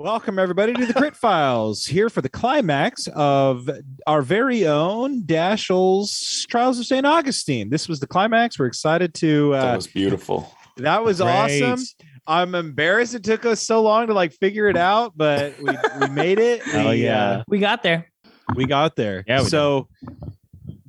Welcome, 0.00 0.38
everybody, 0.38 0.72
to 0.72 0.86
the 0.86 0.94
Crypt 0.94 1.16
Files. 1.18 1.84
Here 1.84 2.08
for 2.08 2.22
the 2.22 2.30
climax 2.30 3.06
of 3.14 3.68
our 4.06 4.22
very 4.22 4.66
own 4.66 5.24
Dashiell's 5.24 6.46
Trials 6.48 6.78
of 6.78 6.86
St. 6.86 7.04
Augustine. 7.04 7.68
This 7.68 7.86
was 7.86 8.00
the 8.00 8.06
climax. 8.06 8.58
We're 8.58 8.64
excited 8.64 9.12
to. 9.16 9.52
Uh, 9.52 9.60
That 9.62 9.76
was 9.76 9.86
beautiful. 9.88 10.50
that 10.78 11.04
was 11.04 11.20
Great. 11.20 11.62
awesome. 11.62 11.84
I'm 12.26 12.54
embarrassed 12.54 13.14
it 13.14 13.24
took 13.24 13.44
us 13.44 13.60
so 13.62 13.82
long 13.82 14.06
to 14.06 14.14
like 14.14 14.32
figure 14.32 14.68
it 14.70 14.76
out, 14.78 15.12
but 15.18 15.58
we, 15.60 15.76
we 16.00 16.08
made 16.08 16.38
it. 16.38 16.62
Oh, 16.72 16.88
We, 16.88 17.04
yeah. 17.04 17.30
uh, 17.30 17.44
We 17.46 17.58
got 17.58 17.82
there. 17.82 18.10
we 18.54 18.64
got 18.64 18.96
there. 18.96 19.22
Yeah, 19.26 19.42
we 19.42 19.48
so, 19.50 19.86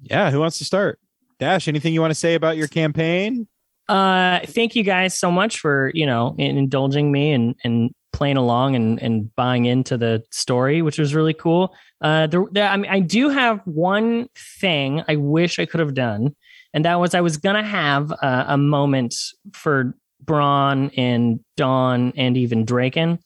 yeah, 0.03 0.31
who 0.31 0.39
wants 0.39 0.57
to 0.59 0.63
start? 0.65 0.99
Dash, 1.37 1.67
anything 1.67 1.93
you 1.93 1.99
want 1.99 2.11
to 2.11 2.15
say 2.19 2.35
about 2.35 2.55
your 2.55 2.69
campaign? 2.69 3.49
Uh, 3.89 4.39
thank 4.45 4.73
you 4.77 4.83
guys 4.83 5.17
so 5.17 5.29
much 5.29 5.59
for 5.59 5.91
you 5.93 6.05
know 6.05 6.33
indulging 6.37 7.11
me 7.11 7.33
and 7.33 7.55
and 7.65 7.93
playing 8.13 8.37
along 8.37 8.75
and 8.75 9.01
and 9.01 9.33
buying 9.35 9.65
into 9.65 9.97
the 9.97 10.23
story, 10.31 10.81
which 10.81 10.99
was 10.99 11.15
really 11.15 11.33
cool. 11.33 11.73
Uh, 12.01 12.27
there, 12.27 12.47
I 12.67 12.77
mean, 12.77 12.91
I 12.91 12.99
do 12.99 13.29
have 13.29 13.61
one 13.65 14.27
thing 14.59 15.03
I 15.07 15.15
wish 15.15 15.59
I 15.59 15.65
could 15.65 15.79
have 15.79 15.93
done, 15.93 16.35
and 16.73 16.85
that 16.85 16.99
was 16.99 17.13
I 17.13 17.21
was 17.21 17.37
gonna 17.37 17.63
have 17.63 18.11
a, 18.11 18.45
a 18.49 18.57
moment 18.57 19.15
for 19.53 19.95
Braun 20.21 20.91
and 20.97 21.39
Dawn 21.57 22.13
and 22.15 22.37
even 22.37 22.65
Draken. 22.65 23.19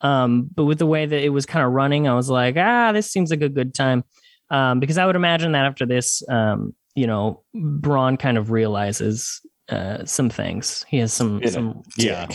Um, 0.00 0.48
but 0.54 0.64
with 0.64 0.78
the 0.78 0.86
way 0.86 1.06
that 1.06 1.22
it 1.22 1.30
was 1.30 1.46
kind 1.46 1.64
of 1.64 1.72
running, 1.72 2.08
I 2.08 2.14
was 2.14 2.28
like, 2.28 2.56
ah, 2.58 2.92
this 2.92 3.10
seems 3.10 3.30
like 3.30 3.42
a 3.42 3.48
good 3.48 3.74
time. 3.74 4.04
Um, 4.50 4.80
because 4.80 4.98
I 4.98 5.06
would 5.06 5.16
imagine 5.16 5.52
that 5.52 5.64
after 5.64 5.86
this, 5.86 6.22
um, 6.28 6.74
you 6.94 7.06
know, 7.06 7.42
Braun 7.54 8.16
kind 8.16 8.36
of 8.36 8.50
realizes 8.50 9.40
uh, 9.72 10.04
some 10.04 10.28
things. 10.30 10.84
He 10.88 10.98
has 10.98 11.12
some 11.12 11.40
some 11.48 11.82
Yeah. 11.96 12.28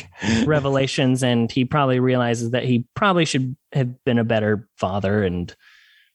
revelations, 0.46 1.24
and 1.24 1.52
he 1.52 1.66
probably 1.66 2.00
realizes 2.00 2.52
that 2.52 2.64
he 2.64 2.86
probably 2.96 3.26
should 3.26 3.56
have 3.74 4.04
been 4.04 4.20
a 4.20 4.24
better 4.24 4.68
father, 4.78 5.24
and 5.24 5.56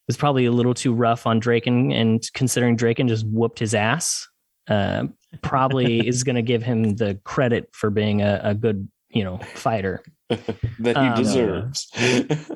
was 0.08 0.16
probably 0.16 0.46
a 0.46 0.52
little 0.52 0.74
too 0.74 0.92
rough 0.92 1.26
on 1.26 1.38
Draken. 1.38 1.92
And 1.92 2.22
considering 2.34 2.76
Draken 2.76 3.08
just 3.08 3.24
whooped 3.26 3.58
his 3.60 3.74
ass, 3.74 4.26
uh, 4.68 5.04
probably 5.42 6.06
is 6.08 6.24
going 6.24 6.36
to 6.36 6.42
give 6.42 6.62
him 6.62 6.96
the 6.96 7.18
credit 7.24 7.68
for 7.72 7.88
being 7.90 8.20
a, 8.20 8.40
a 8.42 8.54
good, 8.54 8.88
you 9.10 9.22
know, 9.24 9.38
fighter. 9.54 10.02
that 10.28 10.96
he 10.96 11.06
Um, 11.06 11.14
deserves. 11.14 11.88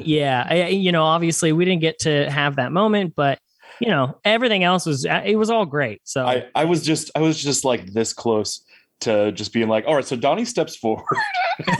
yeah 0.00 0.46
I, 0.48 0.68
you 0.68 0.92
know 0.92 1.04
obviously 1.04 1.52
we 1.52 1.66
didn't 1.66 1.82
get 1.82 1.98
to 2.00 2.30
have 2.30 2.56
that 2.56 2.72
moment 2.72 3.12
but 3.14 3.38
you 3.80 3.88
know 3.88 4.18
everything 4.24 4.64
else 4.64 4.86
was 4.86 5.04
uh, 5.06 5.22
it 5.24 5.36
was 5.36 5.50
all 5.50 5.66
great 5.66 6.00
so 6.04 6.24
I, 6.26 6.46
I 6.54 6.64
was 6.64 6.82
just 6.82 7.10
I 7.14 7.20
was 7.20 7.42
just 7.42 7.64
like 7.64 7.92
this 7.92 8.12
close 8.12 8.62
to 9.00 9.32
just 9.32 9.52
being 9.52 9.68
like, 9.68 9.84
all 9.86 9.94
right, 9.94 10.04
so 10.04 10.16
Donnie 10.16 10.44
steps 10.44 10.76
forward. 10.76 11.04
but 11.66 11.76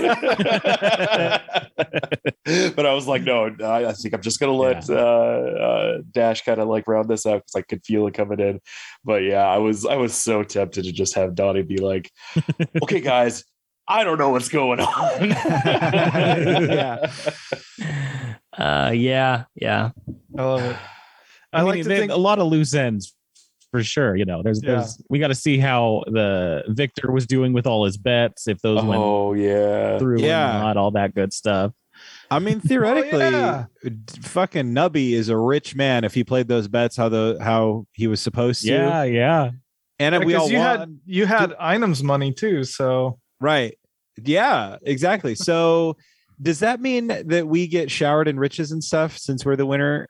I 2.87 2.93
was 2.93 3.07
like, 3.07 3.23
no, 3.23 3.55
I, 3.65 3.87
I 3.87 3.93
think 3.93 4.15
I'm 4.15 4.21
just 4.21 4.41
gonna 4.41 4.53
let 4.53 4.89
uh, 4.89 4.95
uh, 4.95 5.99
Dash 6.13 6.43
kind 6.43 6.61
of 6.61 6.69
like 6.69 6.87
round 6.87 7.09
this 7.09 7.27
out 7.27 7.39
because 7.39 7.55
I 7.57 7.63
could 7.63 7.85
feel 7.85 8.07
it 8.07 8.15
coming 8.15 8.41
in. 8.41 8.61
But 9.05 9.23
yeah, 9.23 9.47
I 9.47 9.59
was 9.59 9.87
I 9.87 9.97
was 9.97 10.15
so 10.15 10.43
tempted 10.43 10.85
to 10.85 10.93
just 10.93 11.15
have 11.15 11.35
Donnie 11.35 11.63
be 11.63 11.79
like, 11.79 12.11
okay, 12.83 13.01
guys, 13.01 13.45
I 13.89 14.05
don't 14.05 14.19
know 14.19 14.31
what's 14.31 14.49
going 14.49 14.81
on. 14.81 15.31
Yeah. 16.67 17.11
uh 18.57 18.91
yeah 18.95 19.45
yeah 19.55 19.91
I 20.37 20.43
love 20.43 20.63
it. 20.63 20.77
I, 21.53 21.59
I 21.59 21.61
mean, 21.61 21.69
like 21.75 21.83
to 21.85 21.89
they- 21.89 21.99
think 21.99 22.13
a 22.13 22.17
lot 22.17 22.39
of 22.39 22.47
loose 22.49 22.75
ends 22.75 23.15
for 23.71 23.83
sure. 23.83 24.15
You 24.17 24.25
know, 24.25 24.43
there's, 24.43 24.63
Yeah. 24.63 24.77
there's 24.77 25.03
we 25.11 25.19
got 25.19 25.29
to 25.29 25.35
see 25.35 25.59
how 25.59 26.05
the 26.07 26.65
Victor 26.69 27.11
was 27.13 27.27
doing 27.27 27.53
with 27.53 27.67
all 27.67 27.85
his 27.85 27.97
bets, 27.97 28.47
if 28.49 28.61
those 28.63 28.83
went 28.83 29.01
oh 29.01 29.33
yeah. 29.35 29.99
through 29.99 30.21
Yeah. 30.21 30.59
or 30.59 30.63
not, 30.63 30.77
all 30.77 30.91
that 30.93 31.15
good 31.15 31.33
stuff. 31.33 31.73
I 32.31 32.39
mean, 32.39 32.61
oh, 32.65 32.69
theoretically, 32.69 33.21
yeah. 33.21 33.65
fucking 34.21 34.73
Nubby 34.75 35.13
is 35.13 35.29
a 35.29 35.37
rich 35.37 35.75
man 35.75 36.05
if 36.05 36.15
he 36.15 36.25
played 36.25 36.49
those 36.49 36.69
bets 36.69 36.97
how 36.97 37.09
the 37.09 37.39
how 37.41 37.87
he 37.93 38.07
was 38.07 38.21
supposed 38.21 38.63
to. 38.63 38.69
Yeah, 38.73 39.03
yeah. 39.05 39.51
and 39.99 40.25
we 40.25 40.35
all 40.35 40.51
you 40.51 40.59
won. 40.59 40.79
had 40.79 41.01
you 41.07 41.27
had 41.27 41.51
Einam's 41.53 42.03
money 42.03 42.33
too, 42.33 42.65
so 42.65 43.19
right. 43.41 43.77
Yeah, 44.23 44.77
exactly. 44.83 45.35
So 45.35 45.97
does 46.41 46.61
that 46.61 46.81
mean 46.81 47.07
that 47.07 47.47
we 47.47 47.67
get 47.67 47.91
showered 47.91 48.29
in 48.29 48.39
riches 48.39 48.73
and 48.73 48.83
stuff 48.85 49.17
since 49.17 49.45
we're 49.45 49.57
the 49.57 49.67
winner? 49.67 50.09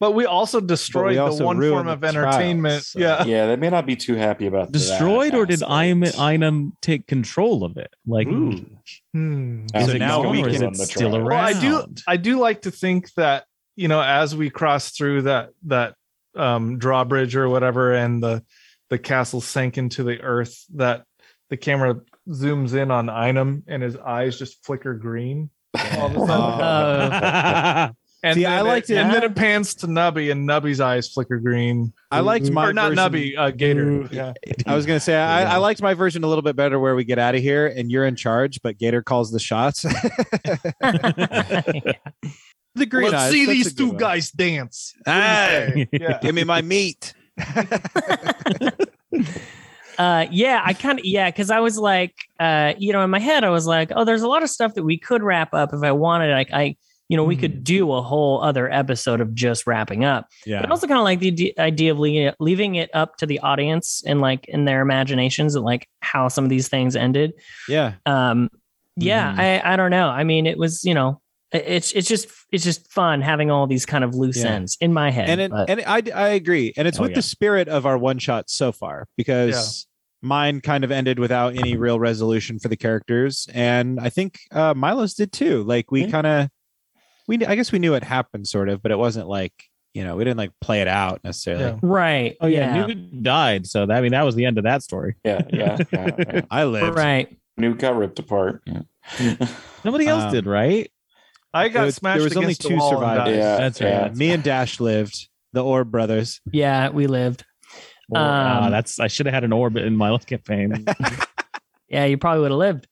But 0.00 0.12
we 0.12 0.24
also 0.26 0.60
destroyed 0.60 1.18
also 1.18 1.38
the 1.38 1.44
one 1.44 1.60
form 1.60 1.86
the 1.86 1.92
of 1.92 2.00
trials, 2.00 2.16
entertainment. 2.16 2.82
so- 2.84 2.98
Yeah. 2.98 3.24
Yeah, 3.24 3.46
they 3.46 3.56
may 3.56 3.68
not 3.70 3.86
be 3.86 3.94
too 3.96 4.14
happy 4.16 4.46
about 4.46 4.72
that 4.72 4.72
Destroyed, 4.72 5.34
or 5.34 5.46
did 5.46 5.62
Ein- 5.62 6.02
Einem 6.18 6.72
take 6.80 7.06
control 7.06 7.62
of 7.62 7.76
it? 7.76 7.94
Like, 8.06 8.26
Ooh. 8.26 8.64
Hmm. 9.12 9.66
I 9.74 9.86
So 9.86 9.92
now 9.98 10.28
we 10.30 10.42
is 10.42 10.58
can- 10.58 10.70
it 10.70 10.76
still 10.76 11.14
around? 11.14 11.26
Well, 11.26 11.38
I 11.38 11.52
do 11.60 11.84
I 12.08 12.16
do 12.16 12.38
like 12.38 12.62
to 12.62 12.70
think 12.70 13.12
that, 13.14 13.44
you 13.76 13.86
know, 13.88 14.00
as 14.02 14.34
we 14.34 14.50
cross 14.50 14.90
through 14.90 15.22
that 15.22 15.50
that 15.66 15.94
um 16.36 16.78
drawbridge 16.78 17.34
or 17.36 17.48
whatever 17.48 17.92
and 17.92 18.22
the 18.22 18.42
the 18.88 18.98
castle 18.98 19.40
sank 19.40 19.78
into 19.78 20.02
the 20.02 20.20
earth, 20.20 20.64
that 20.74 21.04
the 21.50 21.56
camera 21.56 22.00
zooms 22.28 22.72
in 22.74 22.90
on 22.90 23.06
Einam 23.06 23.62
and 23.66 23.82
his 23.82 23.96
eyes 23.96 24.38
just 24.38 24.64
flicker 24.64 24.94
green. 24.94 25.50
All 25.98 26.06
of 26.06 26.16
a 26.16 26.26
sudden. 26.26 27.96
And 28.22 28.34
See, 28.34 28.42
then 28.42 28.52
I 28.52 28.60
liked 28.60 28.90
it- 28.90 28.96
and 28.98 29.10
then 29.10 29.22
it 29.22 29.34
pans 29.34 29.74
to 29.76 29.86
Nubby, 29.86 30.30
and 30.30 30.46
Nubby's 30.46 30.78
eyes 30.80 31.08
flicker 31.08 31.38
green. 31.38 31.92
I 32.10 32.20
liked 32.20 32.50
my 32.50 32.66
or 32.68 32.72
not 32.74 32.90
version- 32.90 33.12
Nubby, 33.12 33.38
uh, 33.38 33.50
Gator. 33.50 33.82
Ooh. 33.82 34.08
Yeah. 34.12 34.34
I 34.66 34.74
was 34.76 34.84
gonna 34.84 35.00
say 35.00 35.16
I, 35.16 35.54
I 35.54 35.56
liked 35.56 35.80
my 35.80 35.94
version 35.94 36.22
a 36.22 36.26
little 36.26 36.42
bit 36.42 36.54
better 36.54 36.78
where 36.78 36.94
we 36.94 37.04
get 37.04 37.18
out 37.18 37.34
of 37.34 37.40
here 37.40 37.66
and 37.66 37.90
you're 37.90 38.04
in 38.04 38.16
charge, 38.16 38.60
but 38.62 38.76
Gator 38.78 39.02
calls 39.02 39.30
the 39.32 39.38
shots. 39.38 39.82
the 42.74 42.86
green 42.86 43.14
eyes. 43.14 43.32
that's 43.32 43.68
a 43.68 43.74
good 43.74 43.88
one. 43.88 43.96
guys 43.96 44.30
dance. 44.30 44.94
Hey, 45.06 45.88
Yeah. 45.92 46.18
give 46.20 46.34
me 46.34 46.44
my 46.44 46.60
meat. 46.62 47.14
uh 49.98 50.26
yeah 50.30 50.62
i 50.64 50.72
kind 50.72 50.98
of 50.98 51.04
yeah 51.04 51.28
because 51.30 51.50
i 51.50 51.58
was 51.60 51.78
like 51.78 52.14
uh 52.38 52.72
you 52.78 52.92
know 52.92 53.02
in 53.02 53.10
my 53.10 53.18
head 53.18 53.44
i 53.44 53.50
was 53.50 53.66
like 53.66 53.90
oh 53.96 54.04
there's 54.04 54.22
a 54.22 54.28
lot 54.28 54.42
of 54.42 54.50
stuff 54.50 54.74
that 54.74 54.82
we 54.84 54.96
could 54.98 55.22
wrap 55.22 55.52
up 55.54 55.72
if 55.72 55.82
i 55.82 55.90
wanted 55.92 56.30
like 56.32 56.50
i 56.52 56.76
you 57.10 57.16
know 57.16 57.24
we 57.24 57.34
could 57.36 57.64
do 57.64 57.92
a 57.92 58.00
whole 58.00 58.40
other 58.42 58.70
episode 58.70 59.20
of 59.20 59.34
just 59.34 59.66
wrapping 59.66 60.04
up 60.04 60.28
yeah. 60.46 60.60
but 60.60 60.70
also 60.70 60.86
kind 60.86 60.98
of 60.98 61.04
like 61.04 61.18
the 61.18 61.52
idea 61.58 61.90
of 61.90 61.98
leaving 61.98 62.22
it, 62.22 62.36
leaving 62.38 62.76
it 62.76 62.88
up 62.94 63.16
to 63.16 63.26
the 63.26 63.38
audience 63.40 64.02
and 64.06 64.20
like 64.20 64.46
in 64.46 64.64
their 64.64 64.80
imaginations 64.80 65.54
and 65.56 65.64
like 65.64 65.86
how 66.00 66.28
some 66.28 66.44
of 66.44 66.50
these 66.50 66.68
things 66.68 66.94
ended 66.96 67.32
Yeah. 67.68 67.94
um 68.06 68.48
yeah 68.96 69.34
Mhm. 69.34 69.38
i 69.40 69.72
i 69.72 69.76
don't 69.76 69.90
know 69.90 70.08
i 70.08 70.24
mean 70.24 70.46
it 70.46 70.56
was 70.58 70.84
you 70.84 70.94
know 70.94 71.20
it's 71.52 71.90
it's 71.92 72.06
just 72.06 72.28
it's 72.52 72.62
just 72.62 72.88
fun 72.92 73.20
having 73.22 73.50
all 73.50 73.66
these 73.66 73.84
kind 73.84 74.04
of 74.04 74.14
loose 74.14 74.38
Yeah. 74.38 74.50
ends 74.52 74.76
in 74.80 74.92
my 74.92 75.10
head 75.10 75.28
and 75.28 75.40
it, 75.40 75.50
but- 75.50 75.68
and 75.68 75.80
I 75.84 76.02
I 76.14 76.28
agree, 76.28 76.72
and 76.76 76.86
it's 76.86 76.98
Oh, 76.98 77.02
with 77.02 77.10
yeah. 77.10 77.16
the 77.16 77.22
spirit 77.22 77.68
of 77.68 77.86
our 77.86 77.98
one 77.98 78.18
shot 78.20 78.48
so 78.48 78.70
far 78.70 79.08
because 79.16 79.84
mine 80.22 80.60
kind 80.60 80.84
of 80.84 80.92
ended 80.92 81.18
without 81.18 81.56
any 81.56 81.76
real 81.76 81.98
resolution 81.98 82.58
for 82.60 82.68
the 82.68 82.76
characters, 82.76 83.48
and 83.52 83.98
I 83.98 84.10
think 84.10 84.38
uh, 84.52 84.74
Milo's 84.74 85.14
did 85.14 85.32
too. 85.32 85.64
Like 85.64 85.90
we 85.90 86.02
Yeah. 86.02 86.10
kind 86.10 86.26
of 86.28 86.48
we 87.30 87.46
I 87.46 87.54
guess 87.54 87.70
we 87.72 87.78
knew 87.78 87.94
it 87.94 88.02
happened 88.02 88.46
sort 88.48 88.68
of, 88.68 88.82
but 88.82 88.90
it 88.92 88.98
wasn't 88.98 89.28
like 89.28 89.52
you 89.94 90.04
know 90.04 90.16
we 90.16 90.24
didn't 90.24 90.36
like 90.38 90.50
play 90.60 90.80
it 90.82 90.88
out 90.88 91.22
necessarily. 91.24 91.64
Yeah. 91.64 91.78
right 91.82 92.36
Oh 92.40 92.46
yeah, 92.46 92.76
yeah 92.76 92.86
Newt 92.86 93.22
died. 93.22 93.66
So 93.66 93.86
that, 93.86 93.96
I 93.96 94.00
mean, 94.00 94.12
that 94.12 94.22
was 94.22 94.34
the 94.34 94.44
end 94.44 94.58
of 94.58 94.64
that 94.64 94.82
story. 94.82 95.14
Yeah, 95.24 95.42
yeah, 95.52 95.76
yeah, 95.92 96.10
yeah. 96.18 96.40
I 96.50 96.64
lived. 96.64 96.96
right 96.96 97.34
Nuke 97.58 97.78
got 97.78 97.96
ripped 97.96 98.18
apart. 98.18 98.62
Yeah. 98.66 98.82
Nobody 99.84 100.06
else 100.06 100.24
Um, 100.24 100.32
did, 100.32 100.46
right? 100.46 100.90
I 101.54 101.68
got 101.68 101.86
was- 101.86 101.96
smashed 101.96 102.18
there 102.18 102.24
was 102.24 102.36
only 102.36 102.54
two 102.54 102.78
survivors. 102.80 103.36
Yeah, 103.36 103.56
That's 103.56 103.80
yeah. 103.80 104.02
right. 104.02 104.16
Me 104.16 104.30
and 104.32 104.42
Dash 104.42 104.78
lived. 104.80 105.28
The 105.52 105.64
Orb 105.64 105.90
brothers. 105.90 106.40
yeah 106.52 106.90
we 106.90 107.06
lived 107.08 107.44
Or, 108.08 108.18
ah, 108.20 108.64
um, 108.66 108.70
that's 108.70 109.00
I 109.00 109.08
should 109.08 109.26
have 109.26 109.34
had 109.34 109.42
an 109.44 109.52
orb 109.52 109.76
in 109.76 109.96
my 109.96 110.10
life 110.10 110.24
campaign. 110.26 110.84
yeah 111.88 112.04
you 112.04 112.16
probably 112.18 112.42
would 112.42 112.52
have 112.52 112.58
lived 112.58 112.86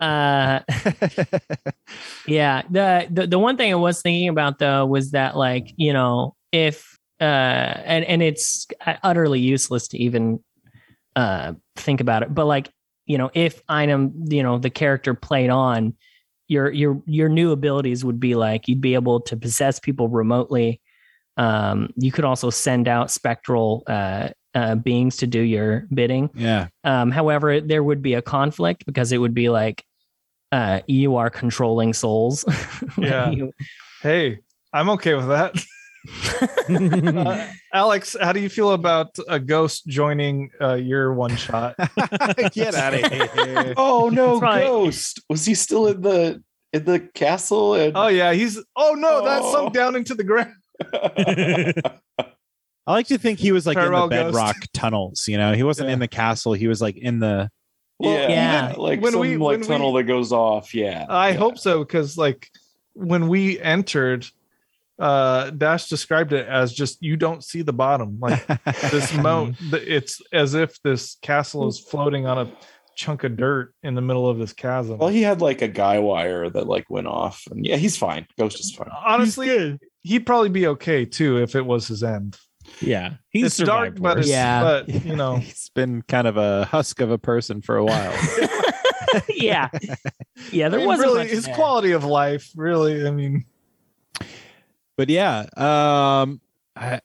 uh 0.00 0.60
yeah 2.26 2.62
the, 2.70 3.06
the 3.10 3.26
the 3.26 3.38
one 3.38 3.56
thing 3.56 3.72
i 3.72 3.76
was 3.76 4.02
thinking 4.02 4.28
about 4.28 4.58
though 4.58 4.84
was 4.86 5.12
that 5.12 5.36
like 5.36 5.72
you 5.76 5.92
know 5.92 6.34
if 6.52 6.98
uh 7.20 7.24
and 7.24 8.04
and 8.04 8.22
it's 8.22 8.66
utterly 9.02 9.40
useless 9.40 9.88
to 9.88 9.98
even 9.98 10.38
uh 11.16 11.52
think 11.76 12.00
about 12.00 12.22
it 12.22 12.34
but 12.34 12.46
like 12.46 12.70
you 13.06 13.18
know 13.18 13.30
if 13.34 13.62
Einem, 13.68 14.12
you 14.28 14.42
know 14.42 14.58
the 14.58 14.70
character 14.70 15.14
played 15.14 15.50
on 15.50 15.94
your 16.50 16.70
your 16.70 17.00
your 17.06 17.28
new 17.28 17.52
abilities 17.52 18.04
would 18.04 18.18
be 18.20 18.34
like 18.34 18.66
you'd 18.66 18.80
be 18.80 18.94
able 18.94 19.20
to 19.20 19.36
possess 19.36 19.78
people 19.78 20.08
remotely. 20.08 20.80
Um 21.36 21.90
you 21.96 22.10
could 22.10 22.24
also 22.24 22.50
send 22.50 22.88
out 22.88 23.10
spectral 23.10 23.84
uh 23.86 24.30
uh 24.54 24.74
beings 24.74 25.16
to 25.18 25.26
do 25.26 25.40
your 25.40 25.86
bidding 25.94 26.28
yeah. 26.34 26.66
um, 26.84 27.10
however, 27.10 27.60
there 27.60 27.82
would 27.84 28.02
be 28.02 28.14
a 28.14 28.22
conflict 28.22 28.84
because 28.86 29.12
it 29.12 29.18
would 29.18 29.34
be 29.34 29.48
like 29.48 29.84
uh, 30.52 30.80
you 30.88 31.14
are 31.16 31.30
controlling 31.30 31.92
souls. 31.92 32.44
Yeah. 32.98 33.30
You- 33.30 33.52
Hey, 34.02 34.38
I'm 34.72 34.88
okay 34.90 35.14
with 35.14 35.28
that. 35.28 35.54
Uh, 36.70 37.46
Alex, 37.74 38.16
how 38.20 38.32
do 38.32 38.40
you 38.40 38.48
feel 38.48 38.72
about 38.72 39.14
a 39.28 39.38
ghost 39.38 39.86
joining 39.86 40.48
uh, 40.60 40.74
your 40.74 41.12
one 41.12 41.36
shot? 41.36 41.74
Get 42.52 42.74
out 42.74 42.94
of 42.94 43.12
here. 43.12 43.74
Oh 43.76 44.08
no, 44.08 44.40
right. 44.40 44.64
Ghost! 44.64 45.20
Was 45.28 45.44
he 45.44 45.54
still 45.54 45.88
in 45.88 46.00
the 46.00 46.42
in 46.72 46.84
the 46.84 47.00
castle 47.00 47.74
and 47.74 47.92
Oh 47.96 48.06
yeah, 48.08 48.32
he's. 48.32 48.58
Oh 48.76 48.94
no, 48.94 49.24
that 49.24 49.42
Oh. 49.42 49.52
sunk 49.52 49.74
down 49.74 49.94
into 49.94 50.14
the 50.14 50.24
ground. 50.24 50.54
I 52.86 52.92
like 52.92 53.06
to 53.08 53.18
think 53.18 53.38
he 53.38 53.52
was 53.52 53.66
like 53.66 53.76
Farewell, 53.76 54.04
in 54.04 54.10
the 54.10 54.16
Ghost. 54.16 54.26
bedrock 54.34 54.56
tunnels. 54.72 55.26
You 55.28 55.36
know, 55.38 55.52
he 55.52 55.62
wasn't 55.62 55.88
Yeah. 55.88 55.94
in 55.94 55.98
the 56.00 56.08
castle. 56.08 56.52
He 56.54 56.66
was 56.68 56.80
like 56.80 56.96
in 56.96 57.18
the. 57.20 57.50
yeah, 58.00 58.28
Yeah. 58.28 58.74
like 58.76 59.00
When 59.00 59.12
some 59.12 59.20
we- 59.20 59.36
like 59.36 59.58
when 59.60 59.68
tunnel 59.68 59.92
we- 59.92 60.02
that 60.02 60.06
goes 60.08 60.32
off. 60.32 60.74
Yeah, 60.74 61.06
I 61.08 61.30
yeah. 61.30 61.36
hope 61.36 61.58
so 61.58 61.80
because 61.80 62.16
like 62.18 62.48
when 62.94 63.28
we 63.28 63.60
entered, 63.60 64.26
uh, 64.98 65.50
Dash 65.50 65.88
described 65.88 66.32
it 66.32 66.46
as 66.46 66.72
just 66.72 67.02
you 67.02 67.16
don't 67.16 67.42
see 67.44 67.62
the 67.62 67.72
bottom. 67.72 68.18
Like 68.20 68.44
this 68.90 69.14
moat, 69.14 69.54
th- 69.70 69.86
it's 69.86 70.20
as 70.32 70.54
if 70.54 70.80
this 70.82 71.16
castle 71.22 71.68
is 71.68 71.78
floating 71.78 72.26
on 72.26 72.38
a 72.46 72.52
chunk 72.96 73.24
of 73.24 73.36
dirt 73.36 73.72
in 73.82 73.94
the 73.94 74.02
middle 74.02 74.28
of 74.28 74.38
this 74.38 74.52
chasm. 74.52 74.98
Well, 74.98 75.08
he 75.08 75.22
had 75.22 75.40
like 75.40 75.62
a 75.62 75.68
guy 75.68 75.98
wire 76.00 76.50
that 76.50 76.66
like 76.66 76.90
went 76.90 77.06
off, 77.06 77.42
and 77.50 77.64
yeah, 77.64 77.76
he's 77.76 77.96
fine. 77.96 78.26
Ghost 78.38 78.60
is 78.60 78.74
fine. 78.74 78.90
Honestly, 79.04 79.78
he'd 80.02 80.26
probably 80.26 80.50
be 80.50 80.66
okay 80.66 81.04
too 81.06 81.38
if 81.38 81.54
it 81.54 81.64
was 81.64 81.88
his 81.88 82.02
end. 82.02 82.36
Yeah, 82.80 83.14
he's 83.28 83.46
it's 83.46 83.56
dark, 83.58 84.00
but 84.00 84.18
it's, 84.18 84.28
Yeah. 84.28 84.62
but 84.62 84.88
you 85.04 85.16
know, 85.16 85.36
he's 85.36 85.70
been 85.74 86.02
kind 86.02 86.26
of 86.26 86.36
a 86.36 86.64
husk 86.64 87.00
of 87.00 87.10
a 87.10 87.18
person 87.18 87.60
for 87.62 87.76
a 87.76 87.84
while. 87.84 88.12
yeah, 89.28 89.68
yeah. 90.52 90.68
There 90.68 90.78
I 90.78 90.82
mean, 90.82 90.86
wasn't 90.86 91.08
really 91.12 91.28
his 91.28 91.44
there. 91.46 91.54
quality 91.54 91.92
of 91.92 92.04
life. 92.04 92.50
Really, 92.56 93.06
I 93.06 93.10
mean, 93.10 93.44
but 94.96 95.08
yeah, 95.08 95.46
um, 95.56 96.40
I, 96.76 97.00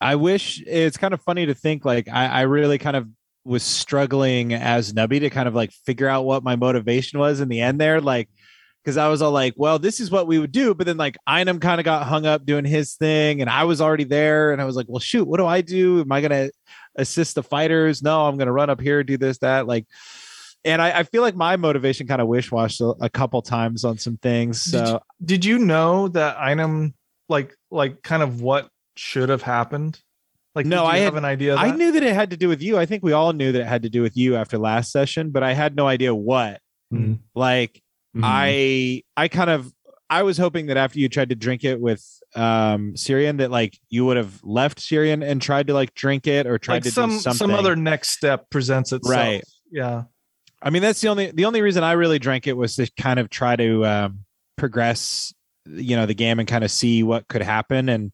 I 0.00 0.16
wish 0.16 0.62
it's 0.66 0.96
kind 0.96 1.14
of 1.14 1.20
funny 1.22 1.46
to 1.46 1.54
think 1.54 1.84
like 1.84 2.08
I, 2.08 2.26
I 2.26 2.40
really 2.42 2.78
kind 2.78 2.96
of 2.96 3.08
was 3.44 3.62
struggling 3.62 4.54
as 4.54 4.92
Nubby 4.92 5.20
to 5.20 5.30
kind 5.30 5.48
of 5.48 5.54
like 5.54 5.72
figure 5.72 6.08
out 6.08 6.24
what 6.24 6.44
my 6.44 6.56
motivation 6.56 7.18
was 7.18 7.40
in 7.40 7.48
the 7.48 7.60
end 7.60 7.80
there, 7.80 8.00
like 8.00 8.28
because 8.82 8.96
I 8.96 9.08
was 9.08 9.22
all 9.22 9.30
like, 9.32 9.54
well, 9.56 9.78
this 9.78 10.00
is 10.00 10.10
what 10.10 10.26
we 10.26 10.38
would 10.38 10.52
do, 10.52 10.74
but 10.74 10.86
then 10.86 10.96
like 10.96 11.16
Einem 11.26 11.60
kind 11.60 11.80
of 11.80 11.84
got 11.84 12.06
hung 12.06 12.26
up 12.26 12.44
doing 12.44 12.64
his 12.64 12.94
thing, 12.94 13.40
and 13.40 13.48
I 13.50 13.64
was 13.64 13.80
already 13.80 14.04
there, 14.04 14.52
and 14.52 14.60
I 14.60 14.64
was 14.64 14.76
like, 14.76 14.86
well, 14.88 14.98
shoot, 15.00 15.26
what 15.26 15.38
do 15.38 15.46
I 15.46 15.60
do? 15.60 16.00
Am 16.00 16.10
I 16.12 16.20
gonna 16.20 16.50
assist 16.96 17.34
the 17.36 17.42
fighters? 17.42 18.02
No, 18.02 18.26
I'm 18.26 18.36
gonna 18.38 18.52
run 18.52 18.70
up 18.70 18.80
here, 18.80 19.02
do 19.04 19.16
this, 19.16 19.38
that, 19.38 19.66
like. 19.66 19.86
And 20.64 20.80
I, 20.80 21.00
I 21.00 21.02
feel 21.02 21.22
like 21.22 21.34
my 21.34 21.56
motivation 21.56 22.06
kind 22.06 22.20
of 22.22 22.28
wish 22.28 22.52
washed 22.52 22.80
a, 22.80 22.94
a 23.00 23.10
couple 23.10 23.42
times 23.42 23.84
on 23.84 23.98
some 23.98 24.16
things. 24.18 24.62
Did 24.66 24.86
So 24.86 25.02
did 25.24 25.44
you 25.44 25.58
know 25.58 26.06
that 26.08 26.36
Einem 26.38 26.94
like 27.28 27.52
like 27.72 28.00
kind 28.02 28.22
of 28.22 28.42
what 28.42 28.68
should 28.96 29.28
have 29.28 29.42
happened? 29.42 29.98
Like, 30.54 30.66
No, 30.66 30.82
did 30.82 30.82
you 30.82 30.88
I 30.92 30.98
have 30.98 31.14
had- 31.14 31.22
an 31.22 31.24
idea. 31.24 31.54
Of 31.54 31.58
I 31.58 31.72
knew 31.72 31.90
that 31.90 32.04
it 32.04 32.14
had 32.14 32.30
to 32.30 32.36
do 32.36 32.48
with 32.48 32.62
you. 32.62 32.78
I 32.78 32.86
think 32.86 33.02
we 33.02 33.10
all 33.12 33.32
knew 33.32 33.50
that 33.50 33.60
it 33.62 33.66
had 33.66 33.82
to 33.82 33.90
do 33.90 34.02
with 34.02 34.16
you 34.16 34.36
after 34.36 34.56
last 34.56 34.92
session, 34.92 35.30
but 35.30 35.42
I 35.42 35.52
had 35.52 35.74
no 35.74 35.88
idea 35.88 36.14
what. 36.14 36.60
Mhm. 36.94 37.18
Like 37.34 37.82
Mhm. 38.16 38.20
I 38.24 39.02
I 39.16 39.28
kind 39.28 39.50
of 39.50 39.72
I 40.10 40.22
was 40.22 40.36
hoping 40.36 40.66
that 40.66 40.76
after 40.76 40.98
you 40.98 41.08
tried 41.08 41.30
to 41.30 41.34
drink 41.34 41.64
it 41.64 41.80
with 41.80 42.04
um 42.34 42.96
Syrian 42.96 43.38
that 43.38 43.50
like 43.50 43.78
you 43.88 44.04
would 44.04 44.16
have 44.16 44.38
left 44.42 44.80
Syrian 44.80 45.22
and 45.22 45.40
tried 45.40 45.68
to 45.68 45.74
like 45.74 45.94
drink 45.94 46.26
it 46.26 46.46
or 46.46 46.58
tried 46.58 46.76
like 46.76 46.82
to 46.84 46.90
some 46.90 47.10
do 47.10 47.18
something. 47.18 47.38
some 47.38 47.50
other 47.52 47.76
next 47.76 48.10
step 48.10 48.50
presents 48.50 48.92
itself. 48.92 49.16
Right. 49.16 49.42
Yeah. 49.70 50.02
I 50.60 50.70
mean 50.70 50.82
that's 50.82 51.00
the 51.00 51.08
only 51.08 51.30
the 51.30 51.46
only 51.46 51.62
reason 51.62 51.82
I 51.84 51.92
really 51.92 52.18
drank 52.18 52.46
it 52.46 52.56
was 52.56 52.76
to 52.76 52.90
kind 52.98 53.18
of 53.18 53.30
try 53.30 53.56
to 53.56 53.86
um 53.86 54.24
progress 54.56 55.32
you 55.66 55.96
know 55.96 56.06
the 56.06 56.14
game 56.14 56.38
and 56.38 56.48
kind 56.48 56.64
of 56.64 56.70
see 56.70 57.02
what 57.02 57.28
could 57.28 57.42
happen 57.42 57.88
and 57.88 58.12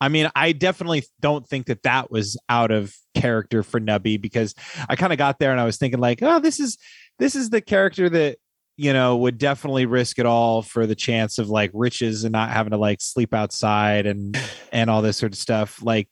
I 0.00 0.08
mean, 0.08 0.28
I 0.34 0.52
definitely 0.52 1.04
don't 1.20 1.48
think 1.48 1.66
that 1.66 1.84
that 1.84 2.10
was 2.10 2.36
out 2.50 2.70
of 2.70 2.94
character 3.14 3.62
for 3.62 3.80
Nubby 3.80 4.20
because 4.20 4.54
I 4.86 4.96
kind 4.96 5.12
of 5.14 5.18
got 5.18 5.38
there 5.38 5.50
and 5.50 5.58
I 5.58 5.64
was 5.64 5.78
thinking 5.78 6.00
like, 6.00 6.18
oh, 6.20 6.40
this 6.40 6.60
is 6.60 6.76
this 7.18 7.34
is 7.34 7.48
the 7.48 7.62
character 7.62 8.10
that 8.10 8.36
you 8.76 8.92
know 8.92 9.16
would 9.16 9.38
definitely 9.38 9.86
risk 9.86 10.18
it 10.18 10.26
all 10.26 10.62
for 10.62 10.86
the 10.86 10.94
chance 10.94 11.38
of 11.38 11.48
like 11.48 11.70
riches 11.74 12.24
and 12.24 12.32
not 12.32 12.50
having 12.50 12.72
to 12.72 12.76
like 12.76 13.00
sleep 13.00 13.32
outside 13.34 14.06
and 14.06 14.36
and 14.72 14.90
all 14.90 15.02
this 15.02 15.16
sort 15.16 15.32
of 15.32 15.38
stuff. 15.38 15.82
Like, 15.82 16.08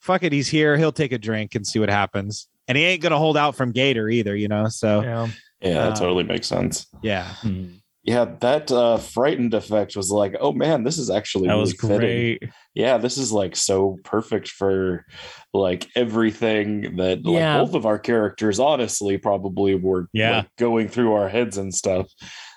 fuck 0.00 0.22
it, 0.22 0.32
he's 0.32 0.48
here. 0.48 0.76
He'll 0.76 0.92
take 0.92 1.12
a 1.12 1.18
drink 1.18 1.54
and 1.54 1.66
see 1.66 1.78
what 1.78 1.90
happens. 1.90 2.48
And 2.68 2.78
he 2.78 2.84
ain't 2.84 3.02
gonna 3.02 3.18
hold 3.18 3.36
out 3.36 3.56
from 3.56 3.72
Gator 3.72 4.08
either, 4.08 4.34
you 4.36 4.48
know. 4.48 4.68
So 4.68 5.02
Yeah. 5.02 5.26
Yeah, 5.60 5.74
that 5.74 5.92
Uh, 5.92 5.94
totally 6.00 6.24
makes 6.24 6.48
sense. 6.48 6.86
yeah, 7.02 7.34
Mhm. 7.44 7.81
Yeah, 8.04 8.24
that 8.40 8.72
uh 8.72 8.96
frightened 8.98 9.54
effect 9.54 9.94
was 9.96 10.10
like, 10.10 10.34
oh 10.40 10.52
man, 10.52 10.82
this 10.82 10.98
is 10.98 11.08
actually 11.08 11.46
that 11.46 11.52
really 11.54 11.60
was 11.60 11.72
fitting. 11.74 11.98
great. 12.38 12.42
Yeah, 12.74 12.98
this 12.98 13.16
is 13.16 13.30
like 13.32 13.54
so 13.54 13.98
perfect 14.02 14.48
for 14.48 15.06
like 15.54 15.88
everything 15.94 16.96
that 16.96 17.24
like 17.24 17.34
Yeah. 17.38 17.58
both 17.58 17.74
of 17.74 17.86
our 17.86 17.98
characters 18.00 18.58
honestly 18.58 19.18
probably 19.18 19.74
were 19.76 20.08
Yeah. 20.12 20.38
like, 20.38 20.56
going 20.58 20.88
through 20.88 21.12
our 21.12 21.28
heads 21.28 21.58
and 21.58 21.72
stuff. 21.74 22.06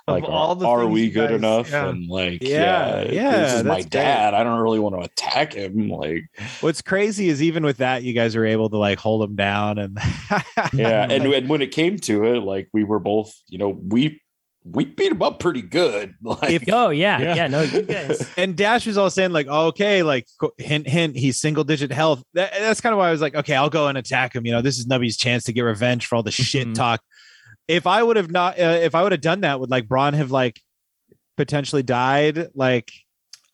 Of 0.07 0.13
Like, 0.21 0.23
all 0.23 0.51
are, 0.51 0.55
the 0.55 0.67
are 0.67 0.85
we 0.87 1.09
good 1.09 1.29
guys- 1.29 1.37
enough? 1.37 1.71
yeah. 1.71 1.89
And 1.89 2.07
like, 2.07 2.41
Yeah, 2.43 3.01
yeah, 3.03 3.11
yeah, 3.11 3.31
this 3.37 3.53
is 3.55 3.63
my 3.63 3.69
that's 3.75 3.85
great. 3.85 3.91
dad. 3.91 4.33
I 4.35 4.43
don't 4.43 4.59
really 4.59 4.79
want 4.79 4.95
to 4.95 5.01
attack 5.01 5.53
him. 5.53 5.89
Like, 5.89 6.23
what's 6.61 6.81
crazy 6.83 7.27
is 7.29 7.41
even 7.43 7.63
with 7.65 7.77
that, 7.77 8.03
you 8.03 8.13
guys 8.13 8.35
were 8.35 8.45
able 8.45 8.69
to 8.69 8.77
like 8.77 8.99
hold 8.99 9.27
him 9.27 9.35
down 9.35 9.77
and 9.79 9.97
yeah. 10.73 11.07
and, 11.09 11.25
and 11.25 11.49
when 11.49 11.61
it 11.61 11.71
came 11.71 11.97
to 11.99 12.23
it, 12.35 12.41
like 12.41 12.67
we 12.73 12.83
were 12.83 12.99
both, 12.99 13.33
you 13.47 13.57
know, 13.57 13.69
we 13.69 14.21
we 14.71 14.85
beat 14.85 15.11
him 15.11 15.21
up 15.21 15.39
pretty 15.39 15.61
good. 15.61 16.15
Like, 16.23 16.49
If- 16.51 16.63
Oh 16.71 16.89
yeah, 16.89 17.19
Yeah. 17.19 17.35
yeah. 17.35 17.47
no, 17.47 17.61
you 17.61 17.81
guys. 17.83 18.27
and 18.37 18.55
Dash 18.57 18.87
was 18.87 18.97
all 18.97 19.09
saying 19.11 19.31
like, 19.31 19.45
oh, 19.49 19.67
okay, 19.67 20.01
like 20.03 20.27
hint, 20.57 20.87
hint, 20.87 21.15
he's 21.15 21.39
single 21.39 21.63
digit 21.63 21.91
health. 21.91 22.23
That, 22.33 22.51
that's 22.57 22.81
kind 22.81 22.93
of 22.93 22.97
why 22.97 23.09
I 23.09 23.11
was 23.11 23.21
like, 23.21 23.35
okay, 23.35 23.55
I'll 23.55 23.69
go 23.69 23.87
and 23.87 23.97
attack 23.97 24.33
him. 24.35 24.45
You 24.45 24.53
know, 24.53 24.61
this 24.61 24.77
is 24.79 24.87
Nubby's 24.87 25.17
chance 25.17 25.43
to 25.45 25.53
get 25.53 25.61
revenge 25.61 26.07
for 26.07 26.15
all 26.15 26.23
the 26.23 26.31
shit 26.31 26.67
Mhm. 26.67 26.73
talk. 26.75 27.01
If 27.67 27.85
I 27.87 28.01
would 28.03 28.17
have 28.17 28.31
not, 28.31 28.59
uh, 28.59 28.79
if 28.81 28.95
I 28.95 29.03
would 29.03 29.11
have 29.11 29.21
done 29.21 29.41
that, 29.41 29.59
would 29.59 29.69
like 29.71 29.87
Braun 29.87 30.13
have 30.13 30.31
like 30.31 30.59
potentially 31.37 31.83
died? 31.83 32.47
Like, 32.55 32.91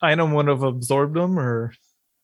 Einem 0.01 0.33
would 0.33 0.47
have 0.47 0.63
absorbed 0.63 1.15
him 1.17 1.37
or 1.37 1.73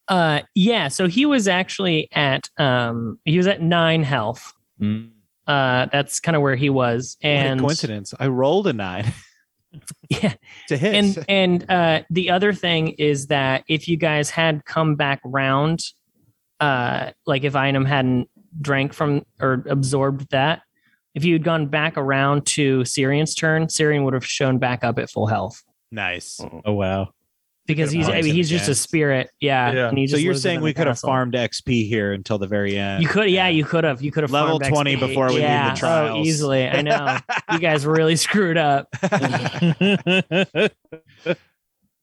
Uh, 0.07 0.42
yeah. 0.56 0.88
So 0.88 1.07
he 1.07 1.25
was 1.25 1.48
actually 1.50 2.07
at 2.13 2.50
um 2.57 3.19
he 3.25 3.38
was 3.38 3.48
at 3.48 3.62
nine 3.62 4.04
health. 4.04 4.54
Mm. 4.81 5.10
Uh, 5.47 5.88
that's 5.91 6.19
kind 6.19 6.35
of 6.35 6.41
where 6.41 6.55
he 6.55 6.69
was, 6.69 7.17
what 7.21 7.29
a 7.29 7.31
and 7.31 7.59
coincidence. 7.61 8.13
I 8.19 8.27
rolled 8.27 8.67
a 8.67 8.73
nine 8.73 9.13
yeah, 10.09 10.33
to 10.67 10.77
hit. 10.77 10.94
and 10.95 11.25
and 11.29 11.71
uh, 11.71 12.03
the 12.09 12.31
other 12.31 12.53
thing 12.53 12.89
is 12.89 13.27
that 13.27 13.63
if 13.67 13.88
you 13.88 13.97
guys 13.97 14.29
had 14.29 14.65
come 14.65 14.95
back 14.95 15.21
round, 15.23 15.81
uh, 16.59 17.11
like 17.25 17.44
if 17.44 17.55
Einem 17.55 17.85
hadn't 17.85 18.29
drank 18.59 18.94
from 18.94 19.25
or 19.39 19.63
absorbed 19.69 20.29
that, 20.31 20.61
if 21.15 21.23
you 21.23 21.33
had 21.33 21.44
gone 21.44 21.67
back 21.67 21.97
around 21.97 22.45
to 22.47 22.83
Syrian's 22.83 23.33
turn, 23.33 23.69
Syrian 23.69 24.03
would 24.03 24.13
have 24.13 24.25
shown 24.25 24.57
back 24.57 24.83
up 24.83 25.00
at 25.00 25.10
full 25.10 25.27
health 25.27 25.63
nice. 25.91 26.39
Oh 26.65 26.74
wow. 26.74 27.10
Because 27.67 27.91
he's 27.91 28.07
I 28.09 28.21
mean, 28.21 28.33
he's 28.33 28.50
and 28.50 28.59
just 28.59 28.69
a 28.69 28.75
spirit, 28.75 29.29
yeah. 29.39 29.71
Yeah. 29.71 29.89
and 29.89 29.97
he 29.97 30.07
So 30.07 30.17
you're 30.17 30.33
saying 30.33 30.62
we 30.62 30.74
could 30.74 30.88
have 30.88 31.00
farmed 31.00 31.33
XP 31.33 31.88
here 31.88 32.13
until 32.13 32.38
the 32.38 32.47
very 32.47 32.77
end? 32.77 33.03
You 33.03 33.09
could, 33.09 33.29
yeah, 33.29 33.50
you 33.50 33.65
could 33.65 33.83
have, 33.83 34.01
you 34.01 34.12
could 34.12 34.24
have 34.24 34.31
Level 34.31 34.59
farmed 34.59 34.74
20 34.74 34.95
XP. 34.95 35.00
before 35.00 35.27
we 35.27 35.33
leave 35.33 35.41
the 35.41 35.47
yeah, 35.47 35.75
trials. 35.75 36.17
Oh, 36.17 36.21
easily, 36.24 36.67
I 36.67 36.81
know. 36.81 37.17
you 37.51 37.59
guys 37.59 37.86
really 37.86 38.15
screwed 38.15 38.57
up. 38.57 38.88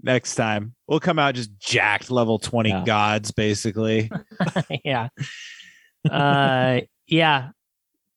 Next 0.02 0.35
time 0.35 0.75
we'll 0.87 1.00
come 1.00 1.18
out 1.18 1.35
just 1.35 1.59
jacked 1.59 2.11
level 2.11 2.38
20 2.38 2.68
Yeah. 2.68 2.85
gods, 2.85 3.30
basically. 3.30 4.11
yeah. 4.85 5.09
Uh, 6.09 6.80
yeah. 7.06 7.50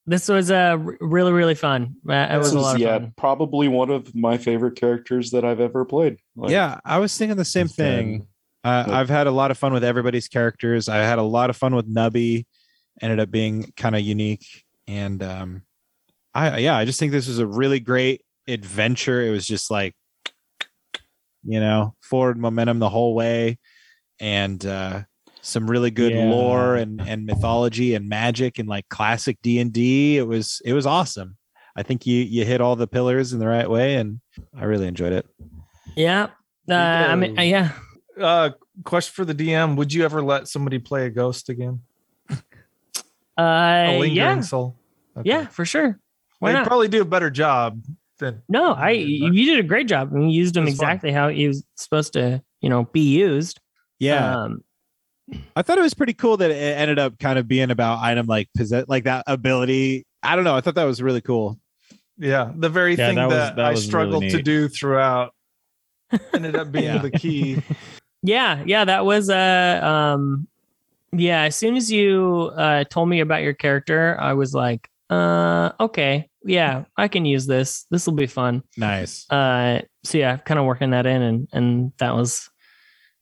This 0.09 0.29
was 0.29 0.49
uh, 0.49 0.77
really, 1.01 1.33
really 1.33 1.53
fun. 1.55 1.97
Uh, 2.09 2.13
it 2.13 2.37
this 2.37 2.53
was 2.53 2.63
a 2.63 2.67
is, 2.69 2.73
of 2.75 2.79
yeah, 2.79 2.97
fun. 2.99 3.13
probably 3.17 3.67
one 3.67 3.89
of 3.89 4.15
my 4.15 4.37
favorite 4.37 4.75
characters 4.77 5.31
that 5.31 5.43
I've 5.43 5.59
ever 5.59 5.83
played. 5.83 6.17
Like, 6.35 6.51
yeah, 6.51 6.79
I 6.85 6.99
was 6.99 7.15
thinking 7.17 7.35
the 7.35 7.43
same 7.43 7.65
It's 7.65 7.75
good. 7.75 7.83
thing. 7.83 8.27
Uh, 8.63 8.85
Like- 8.87 8.95
I've 8.95 9.09
had 9.09 9.27
a 9.27 9.31
lot 9.31 9.51
of 9.51 9.57
fun 9.57 9.73
with 9.73 9.83
everybody's 9.83 10.29
characters. 10.29 10.87
I 10.87 10.97
had 10.97 11.19
a 11.19 11.23
lot 11.23 11.49
of 11.49 11.57
fun 11.57 11.75
with 11.75 11.93
Nubby. 11.93 12.45
Ended 13.01 13.19
up 13.19 13.29
being 13.29 13.71
kind 13.77 13.95
of 13.95 14.01
unique, 14.01 14.43
and 14.87 15.21
um, 15.21 15.61
I 16.33 16.57
yeah, 16.57 16.75
I 16.75 16.83
just 16.85 16.99
think 16.99 17.11
this 17.11 17.27
was 17.27 17.37
a 17.37 17.45
really 17.45 17.79
great 17.79 18.23
adventure. 18.47 19.21
It 19.21 19.29
was 19.29 19.45
just 19.45 19.69
like, 19.69 19.93
you 21.43 21.59
know, 21.59 21.93
forward 22.01 22.39
momentum 22.39 22.79
the 22.79 22.89
whole 22.89 23.13
way, 23.13 23.59
and 24.19 24.65
uh, 24.65 25.03
some 25.47 25.69
really 25.69 25.91
good 25.91 26.11
Yeah. 26.11 26.25
lore 26.29 26.75
and 26.75 26.99
and 27.01 27.25
mythology 27.25 27.95
and 27.95 28.09
magic 28.09 28.59
and 28.59 28.67
like 28.67 28.87
classic 28.89 29.37
D 29.41 29.59
and 29.59 29.71
D. 29.71 30.17
It 30.17 30.27
was 30.27 30.61
it 30.65 30.73
was 30.73 30.85
awesome. 30.85 31.37
I 31.75 31.83
think 31.83 32.05
you 32.05 32.21
you 32.23 32.43
hit 32.43 32.59
all 32.59 32.75
the 32.75 32.87
pillars 32.87 33.31
in 33.33 33.39
the 33.39 33.47
right 33.47 33.69
way, 33.69 33.95
and 33.95 34.19
I 34.55 34.65
really 34.65 34.87
enjoyed 34.87 35.13
it. 35.13 35.25
Yeah. 35.95 36.27
Uh, 36.69 36.73
I 36.73 37.15
mean, 37.15 37.39
uh, 37.39 37.43
yeah. 37.43 37.71
uh 38.19 38.49
question 38.83 39.13
for 39.13 39.23
the 39.25 39.33
DM, 39.33 39.77
would 39.77 39.93
you 39.93 40.03
ever 40.03 40.21
let 40.21 40.47
somebody 40.49 40.79
play 40.79 41.05
a 41.05 41.09
ghost 41.09 41.47
again? 41.49 41.81
Uh, 42.29 42.33
a 43.39 43.99
lingering 43.99 44.15
yeah. 44.15 44.41
soul. 44.41 44.75
Okay. 45.15 45.29
Yeah, 45.29 45.45
for 45.47 45.63
sure. 45.65 45.99
Why 46.39 46.51
They'd 46.51 46.59
not? 46.59 46.67
probably 46.67 46.87
do 46.87 47.01
a 47.01 47.05
better 47.05 47.29
job 47.29 47.81
than 48.19 48.41
no, 48.49 48.73
I 48.73 48.91
you 48.91 49.31
you 49.31 49.45
did 49.45 49.63
a 49.63 49.67
great 49.67 49.87
job. 49.87 50.09
I 50.11 50.17
mean, 50.17 50.29
you 50.29 50.39
used 50.39 50.57
him 50.57 50.63
It 50.63 50.71
was 50.71 50.77
fun. 50.79 50.89
exactly 50.89 51.11
how 51.11 51.29
he 51.29 51.47
was 51.47 51.63
supposed 51.75 52.13
to, 52.13 52.41
you 52.61 52.69
know, 52.69 52.85
be 52.85 53.01
used. 53.01 53.59
Yeah, 53.99 54.35
Um, 54.35 54.63
I 55.55 55.61
thought 55.61 55.77
it 55.77 55.81
was 55.81 55.93
pretty 55.93 56.13
cool 56.13 56.37
that 56.37 56.51
it 56.51 56.55
ended 56.77 56.99
up 56.99 57.19
kind 57.19 57.37
of 57.37 57.47
being 57.47 57.69
about 57.71 57.99
item 58.01 58.27
like 58.27 58.47
possess 58.55 58.85
like 58.87 59.03
that 59.05 59.23
ability. 59.27 60.05
I 60.23 60.35
don't 60.35 60.45
know. 60.45 60.55
I 60.55 60.61
thought 60.61 60.75
that 60.75 60.85
was 60.85 61.01
really 61.01 61.21
cool. 61.21 61.59
Yeah, 62.17 62.51
the 62.55 62.69
very 62.69 62.95
Yeah, 62.95 63.07
thing 63.07 63.15
that 63.15 63.29
that, 63.29 63.35
was- 63.49 63.55
that 63.57 63.65
I 63.65 63.69
was 63.71 63.79
really 63.81 63.87
struggled 63.89 64.23
to 64.31 64.41
do 64.41 64.67
throughout 64.69 65.33
ended 66.33 66.55
up 66.55 66.71
being 66.71 66.85
Yeah. 66.85 66.97
the 66.99 67.11
key. 67.11 67.61
Yeah, 68.23 68.63
yeah, 68.65 68.83
that 68.83 69.05
was 69.05 69.29
uh 69.29 69.79
um 69.83 70.47
yeah, 71.13 71.43
as 71.43 71.55
soon 71.55 71.77
as 71.77 71.91
you 71.91 72.51
uh 72.57 72.83
told 72.85 73.07
me 73.09 73.19
about 73.19 73.43
your 73.43 73.53
character, 73.53 74.17
I 74.19 74.33
was 74.33 74.53
like, 74.55 74.89
uh 75.11 75.71
okay, 75.79 76.27
yeah, 76.43 76.85
I 76.97 77.09
can 77.09 77.25
use 77.25 77.45
this. 77.45 77.85
This 77.91 78.07
will 78.07 78.15
be 78.15 78.25
fun. 78.27 78.63
Nice. 78.75 79.29
Uh 79.29 79.81
so 80.03 80.17
yeah, 80.17 80.37
kind 80.37 80.59
of 80.59 80.65
working 80.65 80.89
that 80.91 81.05
in 81.05 81.21
and 81.21 81.47
and 81.53 81.93
that 81.99 82.15
was 82.15 82.49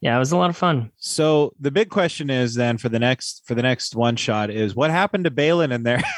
yeah, 0.02 0.16
it 0.16 0.20
was 0.20 0.32
a 0.32 0.38
lot 0.38 0.50
of 0.50 0.58
fun. 0.58 0.92
So 0.98 1.54
the 1.60 1.72
big 1.72 1.90
question 1.90 2.30
is 2.30 2.56
then 2.56 2.78
for 2.78 2.90
the 2.90 3.00
next 3.00 3.44
for 3.46 3.56
the 3.56 3.62
next 3.64 3.96
one 3.96 4.16
shot 4.16 4.50
is 4.50 4.75
what 4.75 4.92
happened 4.92 5.24
to 5.25 5.32
Balin 5.32 5.72
in 5.72 5.84
there? 5.84 6.04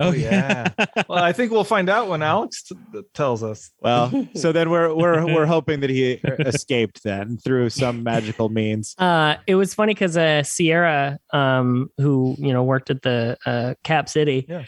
Oh 0.00 0.12
yeah. 0.12 0.68
Well, 1.08 1.24
I 1.24 1.32
think 1.32 1.50
we'll 1.50 1.64
find 1.64 1.88
out 1.88 2.08
when 2.08 2.22
Alex 2.22 2.62
t- 2.62 2.76
tells 3.14 3.42
us. 3.42 3.70
well, 3.80 4.28
so 4.36 4.52
then 4.52 4.70
we're 4.70 4.94
we're 4.94 5.24
we're 5.26 5.46
hoping 5.46 5.80
that 5.80 5.90
he 5.90 6.12
escaped 6.38 7.02
then 7.02 7.38
through 7.38 7.70
some 7.70 8.04
magical 8.04 8.48
means. 8.50 8.94
Uh 8.98 9.36
it 9.48 9.56
was 9.56 9.74
funny 9.74 9.94
cuz 9.96 10.16
uh 10.16 10.44
Sierra 10.44 11.18
um 11.32 11.90
who, 11.96 12.36
you 12.38 12.52
know, 12.52 12.62
worked 12.62 12.90
at 12.90 13.02
the 13.02 13.36
uh 13.46 13.74
Cap 13.82 14.08
City. 14.08 14.46
Yeah. 14.48 14.64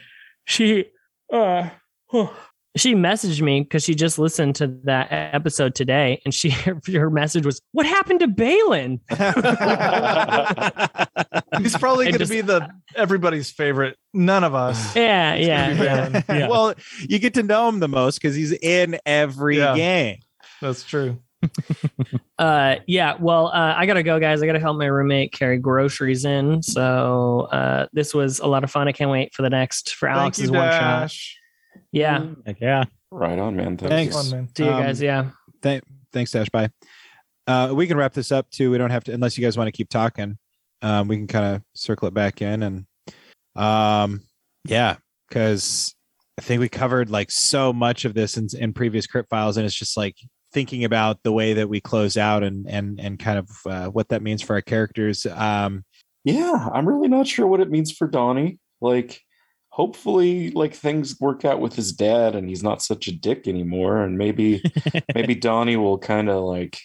She 0.47 0.87
uh 1.33 1.69
she 2.81 2.95
messaged 2.95 3.41
me 3.43 3.61
because 3.61 3.83
she 3.85 3.95
just 3.95 4.19
listened 4.19 4.55
to 4.57 4.67
that 4.85 5.09
episode 5.11 5.75
today 5.75 6.21
and 6.25 6.33
she 6.35 6.51
her 6.93 7.11
message 7.11 7.45
was 7.47 7.61
what 7.73 7.87
happened 7.87 8.21
to 8.21 8.29
balin 8.29 9.01
He's 11.59 11.77
probably 11.77 12.07
going 12.07 12.19
to 12.19 12.27
be 12.27 12.41
the 12.41 12.69
everybody's 12.95 13.51
favorite. 13.51 13.97
None 14.15 14.45
of 14.45 14.55
us. 14.55 14.95
yeah 14.97 15.35
yeah, 15.35 15.73
yeah. 15.73 16.23
Yeah. 16.29 16.49
Well, 16.49 16.75
you 17.09 17.19
get 17.19 17.35
to 17.35 17.43
know 17.43 17.69
him 17.69 17.81
the 17.81 17.89
most 17.89 18.21
because 18.21 18.35
he's 18.35 18.53
in 18.53 18.99
every 19.05 19.59
Yeah. 19.59 19.75
game. 19.75 20.19
That's 20.61 20.85
true. 20.85 21.19
uh 22.39 22.75
yeah 22.87 23.15
well 23.19 23.47
uh 23.47 23.73
i 23.75 23.87
gotta 23.87 24.03
go 24.03 24.21
guys 24.21 24.43
i 24.43 24.47
gotta 24.47 24.59
help 24.61 24.77
my 24.77 24.85
roommate 24.85 25.33
carry 25.33 25.57
groceries 25.57 26.27
in 26.27 26.63
so 26.63 27.49
uh 27.51 27.87
this 27.95 28.13
was 28.13 28.41
a 28.41 28.47
lot 28.47 28.63
of 28.63 28.71
fun 28.71 28.87
i 28.89 28.93
can't 28.93 29.11
wait 29.11 29.33
for 29.33 29.41
the 29.41 29.49
next 29.49 29.95
for 29.95 30.07
Thank 30.07 30.19
alex's 30.19 30.51
you, 30.51 30.53
one 30.53 30.71
shot 30.71 31.01
Dash. 31.01 31.40
Yeah 31.93 32.27
Heck 32.47 32.61
yeah. 32.61 32.85
right 33.11 33.39
on, 33.39 33.57
man. 33.57 33.77
Thanks. 33.77 34.15
Thanks. 34.15 34.15
Fun, 34.17 34.31
man. 34.31 34.49
see 34.57 34.65
you 34.65 34.71
Um, 34.71 34.83
guys 34.83 35.01
yeah 35.03 35.31
Th- 35.63 35.83
thanks, 36.13 36.31
Dash. 36.33 36.49
Bye. 36.49 36.71
Uh, 37.47 37.73
we 37.75 37.87
can 37.87 37.97
wrap 37.97 38.13
this 38.15 38.33
up 38.33 38.49
too. 38.51 38.71
We 38.71 38.79
don't 38.79 38.91
have 38.91 39.05
to, 39.05 39.13
unless 39.13 39.37
you 39.37 39.45
guys 39.45 39.59
want 39.59 39.69
to 39.69 39.73
keep 39.73 39.89
talking. 39.91 40.39
Um, 40.83 41.09
we 41.09 41.17
can 41.17 41.27
kind 41.27 41.57
of 41.57 41.63
circle 41.75 42.09
it 42.09 42.15
back 42.15 42.41
in 42.41 42.63
and, 42.63 42.87
um, 43.57 44.21
yeah, 44.65 44.97
because 45.29 45.95
I 46.39 46.43
think 46.43 46.61
we 46.61 46.69
covered 46.69 47.11
like 47.11 47.31
so 47.31 47.73
much 47.73 48.05
of 48.05 48.15
this 48.15 48.37
in, 48.37 48.49
in 48.59 48.73
previous 48.73 49.07
crypt 49.07 49.29
files, 49.29 49.57
and 49.57 49.67
it's 49.67 49.75
just 49.75 49.97
like 49.97 50.17
thinking 50.53 50.85
about 50.85 51.23
the 51.23 51.33
way 51.33 51.53
that 51.55 51.69
we 51.69 51.81
close 51.81 52.17
out 52.17 52.43
and 52.43 52.67
and 52.69 52.99
and 53.01 53.19
kind 53.19 53.39
of 53.39 53.49
uh, 53.67 53.87
what 53.89 54.09
that 54.09 54.23
means 54.23 54.41
for 54.43 54.55
our 54.55 54.63
characters. 54.63 55.27
Um, 55.27 55.85
Yeah, 56.25 56.69
I'm 56.73 56.87
really 56.89 57.09
not 57.09 57.27
sure 57.27 57.47
what 57.47 57.61
it 57.61 57.71
means 57.71 57.93
for 57.93 58.07
Donnie. 58.09 58.59
Like, 58.81 59.21
hopefully, 59.71 60.51
like 60.51 60.75
things 60.75 61.19
work 61.21 61.45
out 61.45 61.61
with 61.61 61.75
his 61.75 61.93
dad, 61.93 62.35
and 62.35 62.49
he's 62.49 62.63
not 62.63 62.83
such 62.83 63.09
a 63.09 63.13
dick 63.13 63.49
anymore, 63.49 64.03
and 64.03 64.19
maybe 64.19 64.63
maybe 65.15 65.35
Donnie 65.35 65.77
will 65.77 65.99
kind 65.99 66.29
of 66.29 66.43
like 66.45 66.79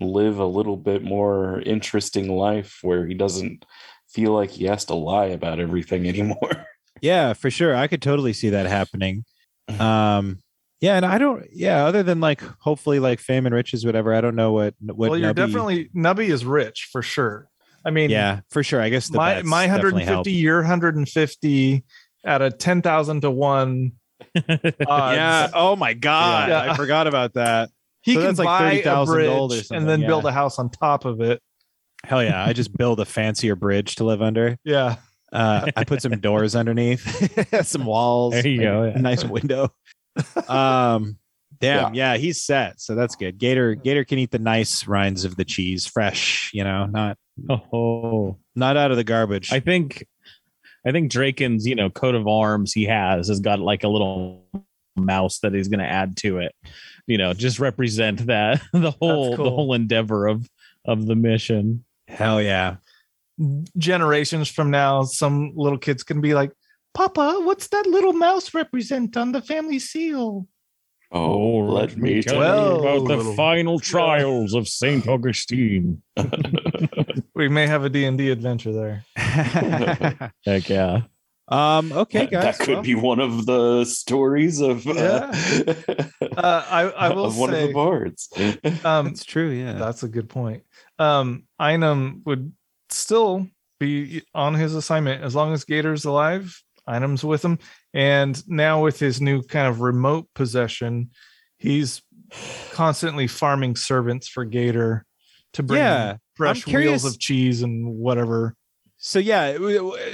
live 0.00 0.38
a 0.38 0.46
little 0.46 0.76
bit 0.76 1.02
more 1.02 1.60
interesting 1.62 2.28
life 2.36 2.78
where 2.82 3.06
he 3.06 3.14
doesn't 3.14 3.64
feel 4.08 4.32
like 4.32 4.50
he 4.50 4.64
has 4.64 4.84
to 4.86 4.94
lie 4.94 5.26
about 5.26 5.58
everything 5.60 6.06
anymore. 6.08 6.66
yeah, 7.00 7.32
for 7.32 7.50
sure, 7.50 7.74
I 7.74 7.86
could 7.86 8.02
totally 8.02 8.32
see 8.32 8.50
that 8.50 8.66
happening. 8.66 9.24
Um, 9.80 10.38
yeah, 10.80 10.96
and 10.96 11.06
I 11.06 11.18
don't. 11.18 11.44
Yeah, 11.52 11.86
other 11.86 12.02
than 12.02 12.20
like 12.20 12.40
hopefully 12.60 13.00
like 13.00 13.18
fame 13.18 13.46
and 13.46 13.54
riches, 13.54 13.84
whatever. 13.84 14.14
I 14.14 14.20
don't 14.20 14.36
know 14.36 14.52
what 14.52 14.74
what. 14.80 15.10
well, 15.10 15.18
you're 15.18 15.32
Nubby- 15.32 15.36
definitely 15.36 15.90
Nubby 15.96 16.28
is 16.28 16.44
rich 16.44 16.88
for 16.92 17.02
sure. 17.02 17.48
I 17.84 17.90
mean, 17.90 18.10
yeah, 18.10 18.40
for 18.50 18.62
sure. 18.62 18.80
I 18.80 18.88
guess 18.90 19.08
the 19.08 19.16
my 19.16 19.42
my 19.42 19.62
150, 19.62 20.04
help. 20.04 20.26
your 20.26 20.58
150 20.58 21.84
at 22.26 22.42
a 22.42 22.50
10,000 22.50 23.22
to 23.22 23.30
one. 23.30 23.92
odds. 24.36 24.74
Yeah. 24.86 25.50
Oh 25.54 25.76
my 25.76 25.94
god, 25.94 26.48
Yeah. 26.48 26.72
I 26.72 26.76
forgot 26.76 27.06
about 27.06 27.34
that. 27.34 27.70
he 28.02 28.14
so 28.14 28.20
can 28.20 28.26
that's 28.28 28.38
like 28.38 28.46
buy 28.46 28.72
a 28.72 28.82
30,000 28.82 29.14
bridge 29.14 29.26
gold 29.28 29.52
or 29.54 29.62
and 29.74 29.88
then 29.88 30.00
yeah. 30.02 30.06
build 30.06 30.24
a 30.26 30.32
house 30.32 30.58
on 30.58 30.68
top 30.70 31.04
of 31.04 31.20
it. 31.20 31.40
Hell 32.04 32.22
yeah! 32.22 32.44
I 32.44 32.52
just 32.52 32.76
build 32.76 33.00
a 33.00 33.04
fancier 33.04 33.56
bridge 33.56 33.96
to 33.96 34.04
live 34.04 34.22
under. 34.22 34.58
Yeah, 34.64 34.96
Uh, 35.32 35.70
I 35.76 35.84
put 35.84 36.02
some 36.02 36.18
doors 36.20 36.54
underneath, 36.54 37.02
some 37.66 37.84
walls. 37.84 38.34
There 38.34 38.46
you 38.46 38.60
go, 38.60 38.84
yeah. 38.84 39.00
nice 39.00 39.24
window. 39.24 39.72
Um, 40.46 41.18
damn. 41.58 41.94
Yeah. 41.94 42.16
he's 42.16 42.42
set. 42.42 42.80
So 42.80 42.94
that's 42.94 43.16
good. 43.16 43.38
Gator, 43.38 43.74
Gator 43.74 44.04
can 44.04 44.18
eat 44.18 44.30
the 44.30 44.38
nice 44.38 44.86
rinds 44.86 45.24
of 45.24 45.36
the 45.36 45.44
cheese, 45.44 45.86
fresh. 45.86 46.50
You 46.54 46.64
know, 46.64 46.86
not 46.86 47.18
Oh, 47.50 48.38
not 48.54 48.76
out 48.76 48.90
of 48.90 48.96
the 48.96 49.04
garbage. 49.04 49.52
I 49.52 49.60
think, 49.60 50.06
I 50.86 50.92
think 50.92 51.10
Draken's 51.10 51.66
you 51.66 51.74
know 51.74 51.90
coat 51.90 52.14
of 52.14 52.28
arms 52.28 52.72
he 52.72 52.84
has 52.84 53.28
has 53.28 53.40
got 53.40 53.58
like 53.58 53.84
a 53.84 53.88
little 53.88 54.44
mouse 54.96 55.40
that 55.40 55.54
he's 55.54 55.68
going 55.68 55.80
to 55.80 55.86
add 55.86 56.16
to 56.18 56.38
it. 56.38 56.54
You 57.06 57.18
know, 57.18 57.34
just 57.34 57.58
represent 57.58 58.26
that 58.26 58.62
the 58.72 58.92
whole 58.92 59.36
the 59.36 59.50
whole 59.50 59.74
endeavor 59.74 60.26
of 60.26 60.48
of 60.84 61.06
the 61.06 61.16
mission. 61.16 61.84
Hell 62.08 62.40
yeah. 62.40 62.76
generations 63.76 64.48
from 64.48 64.70
now, 64.70 65.02
some 65.02 65.52
little 65.56 65.78
kids 65.78 66.02
can 66.02 66.20
be 66.20 66.34
like, 66.34 66.52
"Papa, 66.94 67.40
what's 67.42 67.68
that 67.68 67.86
little 67.86 68.12
mouse 68.12 68.54
represent 68.54 69.16
on 69.16 69.32
the 69.32 69.42
family 69.42 69.78
seal?" 69.78 70.46
Oh, 71.12 71.58
let 71.58 71.96
me 71.96 72.22
tell 72.22 72.38
Well, 72.38 72.80
about 72.80 72.94
the 73.08 73.16
little- 73.16 73.34
final 73.34 73.78
trials 73.92 74.54
of 74.54 74.66
Saint 74.68 75.06
Augustine. 75.08 76.02
We 77.34 77.48
may 77.48 77.66
have 77.66 77.84
a 77.84 77.90
D 77.90 78.06
and 78.06 78.16
D 78.16 78.30
adventure 78.30 78.72
there. 78.72 79.04
Heck 80.46 80.70
yeah! 80.70 81.02
um. 81.48 81.92
Okay, 81.92 82.20
that, 82.20 82.30
guys. 82.30 82.42
that 82.44 82.58
could 82.64 82.74
well, 82.76 82.82
be 82.82 82.94
one 82.94 83.20
of 83.20 83.44
the 83.44 83.84
stories 83.84 84.60
of 84.62 84.86
uh, 84.86 84.92
Uh, 86.34 86.64
I 86.70 86.92
I 86.96 87.08
will 87.14 87.26
of 87.26 87.36
one 87.36 87.52
of 87.52 87.60
the 87.60 87.72
bards. 87.74 88.30
um, 88.84 89.08
That's 89.08 89.22
true. 89.24 89.50
Yeah. 89.50 89.74
That's 89.74 90.02
a 90.02 90.08
good 90.08 90.30
point. 90.30 90.62
Um, 90.98 91.44
Einam 91.60 92.24
would 92.24 92.52
still 92.88 93.46
be 93.78 94.22
on 94.34 94.54
his 94.54 94.74
assignment 94.74 95.22
as 95.22 95.34
long 95.34 95.52
as 95.52 95.64
Gator's 95.64 96.06
alive. 96.06 96.58
Einam's 96.88 97.24
with 97.24 97.44
him, 97.44 97.58
and 97.94 98.42
now 98.48 98.82
with 98.82 98.98
his 98.98 99.20
new 99.20 99.42
kind 99.42 99.66
of 99.68 99.80
remote 99.80 100.28
possession, 100.34 101.10
he's 101.58 102.02
constantly 102.72 103.26
farming 103.26 103.76
servants 103.76 104.28
for 104.28 104.44
Gator 104.44 105.04
to 105.54 105.62
bring 105.62 105.80
Yeah, 105.80 106.16
fresh 106.34 106.64
curious- 106.64 107.02
wheels 107.02 107.14
of 107.14 107.18
cheese 107.20 107.62
and 107.62 107.86
whatever. 107.86 108.54
So 108.98 109.18
yeah, 109.18 109.56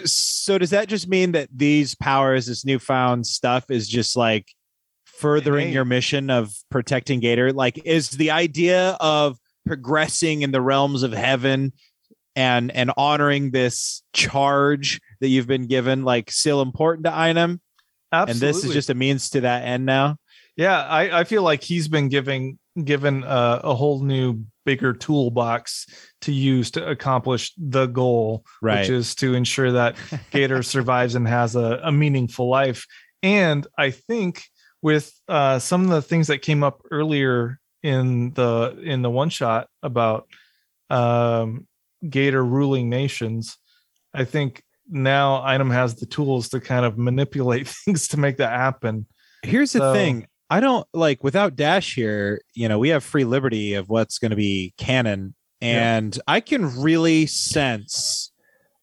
so 0.04 0.58
does 0.58 0.70
that 0.70 0.88
just 0.88 1.08
mean 1.08 1.32
that 1.32 1.48
these 1.54 1.94
powers, 1.94 2.46
this 2.46 2.64
newfound 2.64 3.26
stuff, 3.26 3.70
is 3.70 3.88
just 3.88 4.16
like 4.16 4.48
furthering 5.04 5.72
your 5.72 5.84
mission 5.84 6.30
of 6.30 6.52
protecting 6.70 7.20
Gator? 7.20 7.52
Like, 7.52 7.80
is 7.86 8.10
the 8.10 8.32
idea 8.32 8.96
of 9.00 9.38
progressing 9.64 10.42
in 10.42 10.50
the 10.50 10.60
realms 10.60 11.04
of 11.04 11.12
heaven 11.12 11.72
and 12.36 12.70
and 12.70 12.90
honoring 12.96 13.50
this 13.50 14.02
charge 14.12 15.00
that 15.20 15.28
you've 15.28 15.46
been 15.46 15.66
given 15.66 16.04
like 16.04 16.30
still 16.30 16.62
important 16.62 17.04
to 17.06 17.10
Einam? 17.10 17.60
Absolutely. 18.12 18.32
And 18.32 18.40
this 18.56 18.64
is 18.64 18.72
just 18.72 18.90
a 18.90 18.94
means 18.94 19.30
to 19.30 19.42
that 19.42 19.64
end 19.64 19.86
now. 19.86 20.16
Yeah, 20.56 20.82
I, 20.82 21.20
I 21.20 21.24
feel 21.24 21.42
like 21.42 21.62
he's 21.62 21.88
been 21.88 22.08
giving 22.08 22.58
given 22.82 23.22
a, 23.24 23.60
a 23.64 23.74
whole 23.74 24.02
new 24.02 24.44
bigger 24.64 24.92
toolbox 24.92 25.86
to 26.22 26.32
use 26.32 26.70
to 26.72 26.88
accomplish 26.88 27.52
the 27.58 27.86
goal, 27.86 28.44
Right. 28.60 28.80
which 28.80 28.90
is 28.90 29.14
to 29.16 29.34
ensure 29.34 29.72
that 29.72 29.96
Gator 30.30 30.62
survives 30.62 31.14
and 31.14 31.26
has 31.26 31.56
a, 31.56 31.80
a 31.82 31.90
meaningful 31.92 32.48
life. 32.48 32.86
And 33.22 33.66
I 33.78 33.90
think 33.90 34.42
with 34.82 35.12
uh, 35.28 35.58
some 35.58 35.84
of 35.84 35.88
the 35.90 36.02
things 36.02 36.26
that 36.26 36.42
came 36.42 36.62
up 36.62 36.82
earlier 36.90 37.58
in 37.82 38.32
the 38.34 38.78
in 38.82 39.02
the 39.02 39.10
one 39.10 39.28
shot 39.30 39.68
about 39.82 40.28
um, 40.90 41.66
Gator 42.08 42.44
ruling 42.44 42.88
nations, 42.88 43.56
I 44.14 44.24
think 44.24 44.62
now 44.88 45.42
Item 45.44 45.70
has 45.70 45.94
the 45.94 46.06
tools 46.06 46.48
to 46.50 46.60
kind 46.60 46.84
of 46.84 46.98
manipulate 46.98 47.68
things 47.84 48.08
to 48.08 48.16
make 48.18 48.36
that 48.38 48.50
happen. 48.50 49.06
Here's 49.42 49.72
the 49.72 49.78
So- 49.80 49.92
thing. 49.92 50.26
I 50.50 50.60
don't 50.60 50.86
like 50.92 51.24
without 51.24 51.56
Dash 51.56 51.94
here, 51.94 52.42
you 52.52 52.68
know, 52.68 52.78
we 52.78 52.90
have 52.90 53.02
free 53.02 53.24
liberty 53.24 53.72
of 53.72 53.88
what's 53.88 54.18
going 54.18 54.32
to 54.32 54.36
be 54.36 54.74
canon. 54.76 55.34
Yeah. 55.62 55.96
And 55.96 56.18
I 56.26 56.40
can 56.40 56.78
really 56.82 57.24
sense 57.24 58.32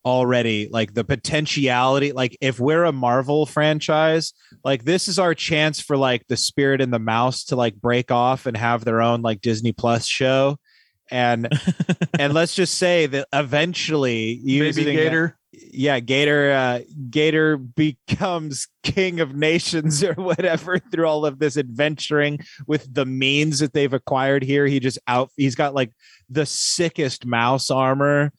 already 0.04 0.68
like 0.72 0.96
the 0.96 1.04
potentiality. 1.04 2.12
Like, 2.12 2.36
if 2.42 2.60
we're 2.60 2.86
a 2.86 2.92
Marvel 2.92 3.46
franchise, 3.46 4.34
like 4.64 4.84
this 4.86 5.08
is 5.08 5.20
our 5.20 5.36
chance 5.36 5.80
for 5.80 5.96
like 5.96 6.26
the 6.28 6.38
spirit 6.38 6.82
and 6.82 6.92
the 6.92 6.98
mouse 6.98 7.44
to 7.46 7.56
like 7.56 7.76
break 7.76 8.10
off 8.12 8.48
and 8.48 8.58
have 8.58 8.84
their 8.84 9.02
own 9.02 9.22
like 9.22 9.42
Disney 9.42 9.72
Plus 9.72 10.08
show. 10.08 10.58
And 11.12 11.50
and 12.20 12.34
let's 12.34 12.56
just 12.56 12.75
say 12.78 13.06
that 13.08 13.28
eventually 13.34 14.39
using 14.44 14.86
Baby 14.86 14.98
Gator. 14.98 15.38
yeah, 15.51 16.00
Gator 16.00 16.51
uh 16.51 16.80
Gator 17.10 17.58
becomes 17.58 18.68
king 18.84 19.20
of 19.20 19.34
nations 19.36 20.04
or 20.04 20.13
whatever 20.13 20.80
through 20.80 21.06
all 21.08 21.25
of 21.25 21.39
this 21.39 21.58
adventuring 21.58 22.39
with 22.68 22.94
the 22.94 23.06
means 23.06 23.60
that 23.60 23.74
they've 23.74 23.94
acquired 23.94 24.44
here. 24.44 24.66
He 24.66 24.80
just 24.80 25.00
out 25.08 25.32
he's 25.36 25.56
got 25.56 25.74
like 25.74 25.92
the 26.30 26.46
sickest 26.46 27.25
mouse 27.25 27.72
armor. 27.72 28.32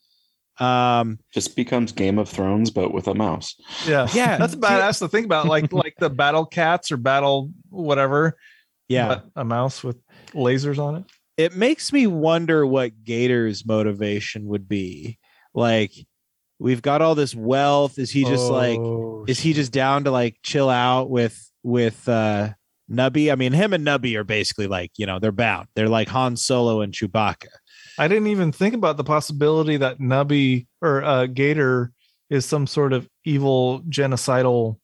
Um 0.59 1.19
Just 1.33 1.57
becomes 1.57 1.91
Game 1.91 2.19
of 2.19 2.29
Thrones, 2.29 2.71
but 2.71 2.93
with 2.93 3.09
a 3.09 3.15
mouse. 3.15 3.57
Yeah, 3.87 4.07
Yeah. 4.12 4.37
that's 4.39 4.55
badass 4.55 4.99
to 5.00 5.09
think 5.09 5.25
about. 5.27 5.47
Like 5.47 5.73
like 5.73 5.95
the 5.99 6.11
battle 6.11 6.47
cats 6.47 6.93
or 6.93 6.97
battle 6.99 7.50
whatever. 7.71 8.37
yeah. 8.89 9.09
but 9.09 9.27
a 9.37 9.45
mouse 9.45 9.83
with 9.83 9.97
lasers 10.35 10.79
on 10.79 10.97
it. 10.97 11.05
It 11.41 11.57
makes 11.57 11.91
me 11.91 12.07
wonder 12.07 12.67
what 12.67 13.03
Gator's 13.03 13.65
motivation 13.65 14.47
would 14.49 14.69
be. 14.69 15.19
Like, 15.55 15.93
we've 16.59 16.83
got 16.83 17.01
all 17.01 17.15
this 17.15 17.35
wealth. 17.35 17.99
Is 17.99 18.11
he 18.11 18.25
just 18.25 18.51
like, 18.51 18.79
Oh, 18.79 19.25
is 19.27 19.41
he 19.41 19.55
just 19.55 19.73
down 19.73 20.05
to 20.05 20.11
like 20.11 20.37
chill 20.43 20.69
out 20.69 21.09
with 21.09 21.51
with 21.63 22.07
uh 22.09 22.51
Nubby? 22.91 23.33
I 23.33 23.37
mean, 23.37 23.53
him 23.53 23.73
and 23.73 23.87
Nubby 23.87 24.17
are 24.17 24.25
basically 24.25 24.67
like, 24.67 24.93
you 24.97 25.07
know, 25.07 25.19
they're 25.19 25.33
bound. 25.33 25.69
They're 25.75 25.89
like 25.89 26.09
Han 26.09 26.37
Solo 26.37 26.83
and 26.83 26.93
Chewbacca. 26.93 27.49
I 27.99 28.07
didn't 28.07 28.27
even 28.29 28.53
think 28.53 28.75
about 28.75 28.99
the 28.99 29.05
possibility 29.05 29.79
that 29.79 29.99
Nubby 29.99 30.67
or 30.83 31.03
uh, 31.03 31.25
Gator 31.25 31.93
is 32.29 32.45
some 32.45 32.67
sort 32.67 32.93
of 32.93 33.09
evil 33.25 33.81
genocidal 33.89 34.77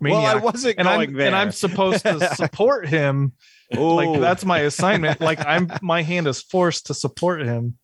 Well, 0.00 0.26
I 0.26 0.34
wasn't 0.36 0.76
and 0.78 0.86
going 0.86 1.10
I'm 1.10 1.14
there. 1.14 1.26
and 1.26 1.36
I'm 1.36 1.52
supposed 1.52 2.04
to 2.04 2.34
support 2.34 2.88
him. 2.88 3.32
Like 3.72 4.20
that's 4.20 4.44
my 4.44 4.60
assignment. 4.60 5.20
Like 5.20 5.44
I'm 5.44 5.70
my 5.82 6.02
hand 6.02 6.26
is 6.26 6.42
forced 6.42 6.86
to 6.86 6.94
support 6.94 7.42
him. 7.42 7.78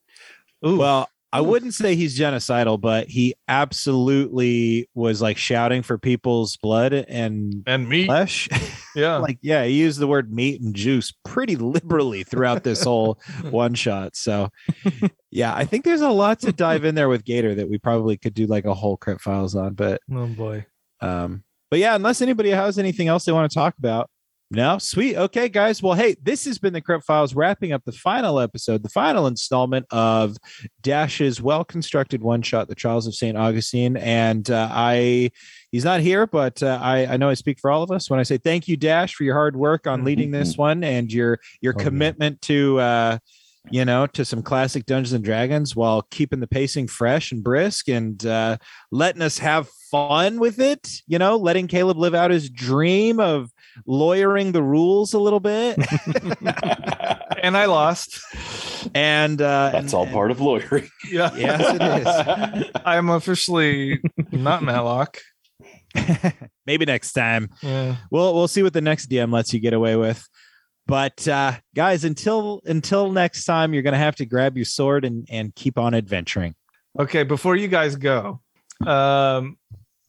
Ooh, 0.65 0.79
well, 0.79 1.09
I 1.33 1.41
wouldn't 1.41 1.75
say 1.75 1.97
he's 1.97 2.17
genocidal, 2.19 2.81
but 2.81 3.09
he 3.09 3.35
absolutely 3.49 4.89
was 4.95 5.21
like 5.23 5.37
shouting 5.39 5.83
for 5.83 5.99
people's 5.99 6.57
blood 6.59 6.93
and 6.93 7.63
and 7.67 7.89
me. 7.89 8.05
flesh. 8.07 8.49
Yeah. 8.95 9.17
like 9.17 9.39
yeah 9.41 9.65
he 9.65 9.73
used 9.73 10.01
the 10.01 10.07
word 10.07 10.31
meat 10.35 10.61
and 10.61 10.75
juice 10.75 11.15
pretty 11.25 11.57
liberally 11.57 12.25
throughout 12.25 12.63
this 12.63 12.85
whole 12.85 13.19
one 13.49 13.73
shot 13.73 14.15
so 14.15 14.51
yeah 15.31 15.55
i 15.55 15.65
think 15.65 15.87
there's 15.87 16.03
a 16.03 16.11
lot 16.11 16.41
to 16.41 16.53
dive 16.53 16.85
in 16.85 16.95
there 16.95 17.09
with 17.09 17.25
gator 17.25 17.55
that 17.55 17.71
we 17.71 17.79
probably 17.79 18.19
could 18.19 18.35
do 18.35 18.45
like 18.45 18.67
a 18.67 18.75
whole 18.75 18.99
crypt 18.99 19.23
files 19.23 19.55
on 19.57 19.73
but 19.73 20.03
oh 20.13 20.27
boy. 20.27 20.67
um 21.01 21.43
but 21.73 21.79
yeah 21.79 21.95
unless 21.95 22.21
anybody 22.21 22.51
has 22.51 22.79
anything 22.79 23.09
else 23.09 23.25
they 23.25 23.33
want 23.33 23.51
to 23.51 23.55
talk 23.55 23.75
about 23.79 24.11
no? 24.55 24.77
Sweet 24.77 25.17
okay 25.17 25.49
guys. 25.49 25.83
Well 25.83 25.95
hey 25.95 26.15
this 26.23 26.45
has 26.45 26.59
been 26.59 26.75
the 26.75 26.83
crypt 26.83 27.07
files 27.07 27.35
wrapping 27.35 27.73
up 27.73 27.83
the 27.87 27.93
final 27.93 28.39
episode 28.39 28.83
the 28.83 28.91
final 28.91 29.27
installment 29.27 29.87
of 29.91 30.37
dash's 30.83 31.41
well 31.41 31.65
constructed 31.65 32.21
one 32.21 32.43
shot 32.43 32.69
the 32.69 32.75
trials 32.75 33.07
of 33.07 33.15
saint 33.15 33.39
augustine. 33.39 33.97
And 33.97 34.51
uh, 34.51 34.69
i 34.71 35.31
he's 35.71 35.87
not 35.87 36.01
here, 36.01 36.27
but 36.27 36.63
uh, 36.63 36.79
I, 36.83 37.07
I 37.07 37.17
know 37.17 37.31
I 37.31 37.35
speak 37.35 37.61
for 37.61 37.71
all 37.71 37.83
of 37.83 37.91
us 37.91 38.11
when 38.11 38.21
I 38.21 38.25
say 38.25 38.37
thank 38.37 38.69
you, 38.69 38.77
Dash, 38.77 39.15
for 39.15 39.25
your 39.25 39.37
hard 39.37 39.57
work 39.57 39.87
on 39.87 40.05
leading 40.05 40.33
this 40.33 40.59
one 40.59 40.85
and 40.85 41.11
your 41.11 41.41
your 41.63 41.73
Oh, 41.75 41.83
commitment 41.83 42.43
to 42.43 42.79
uh, 42.79 43.19
you 43.71 43.85
know 43.85 44.07
to 44.09 44.25
some 44.25 44.43
classic 44.43 44.87
Dungeons 44.87 45.13
and 45.13 45.25
Dragons 45.25 45.77
while 45.77 46.03
keeping 46.11 46.41
the 46.41 46.47
pacing 46.49 46.89
fresh 46.89 47.31
and 47.33 47.43
brisk 47.45 47.89
and 47.89 48.25
uh, 48.27 48.57
letting 48.91 49.23
us 49.23 49.39
have 49.39 49.69
fun 49.91 50.39
with 50.41 50.59
it. 50.59 50.89
You 51.07 51.19
know, 51.19 51.37
letting 51.37 51.69
Caleb 51.69 51.97
live 51.99 52.15
out 52.15 52.31
his 52.31 52.51
dream 52.51 53.21
of 53.21 53.51
lawyering 53.87 54.53
the 54.53 54.63
rules 54.63 55.15
a 55.15 55.19
little 55.19 55.41
bit, 55.41 55.79
And 57.43 57.57
I 57.57 57.65
lost. 57.67 58.21
and 58.95 59.41
uh, 59.41 59.71
That's 59.73 59.95
all 59.95 60.05
and- 60.05 60.13
part 60.13 60.31
of 60.31 60.41
lawyering. 60.41 60.89
Yeah. 61.11 61.31
Yes, 61.35 61.75
it 61.75 62.63
is. 62.63 62.71
I 62.85 62.97
am 62.97 63.11
officially 63.11 64.01
not 64.31 64.63
Matlock. 64.63 65.19
Maybe 66.67 66.85
next 66.87 67.13
time. 67.13 67.51
Yeah. 67.63 67.97
we'll 68.11 68.35
we'll 68.35 68.49
see 68.49 68.63
what 68.63 68.73
the 68.73 68.81
next 68.81 69.11
DM 69.11 69.33
lets 69.33 69.53
you 69.53 69.61
get 69.61 69.75
away 69.75 69.97
with. 69.97 70.27
But 70.87 71.27
uh, 71.29 71.53
guys, 71.75 72.05
until 72.05 72.61
until 72.65 73.13
next 73.13 73.45
time, 73.45 73.73
you're 73.73 73.83
gonna 73.83 73.99
have 73.99 74.17
to 74.17 74.27
grab 74.27 74.57
your 74.57 74.65
sword 74.65 75.05
and 75.05 75.27
and 75.31 75.55
keep 75.55 75.79
on 75.79 75.95
adventuring. 75.95 76.55
Okay, 76.99 77.23
before 77.23 77.57
you 77.57 77.69
guys 77.69 77.97
go, 77.97 78.41
um, 78.87 79.57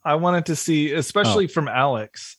I 0.04 0.16
wanted 0.16 0.48
to 0.48 0.56
see, 0.56 0.92
especially 0.92 1.48
from 1.48 1.68
Alex, 1.68 2.38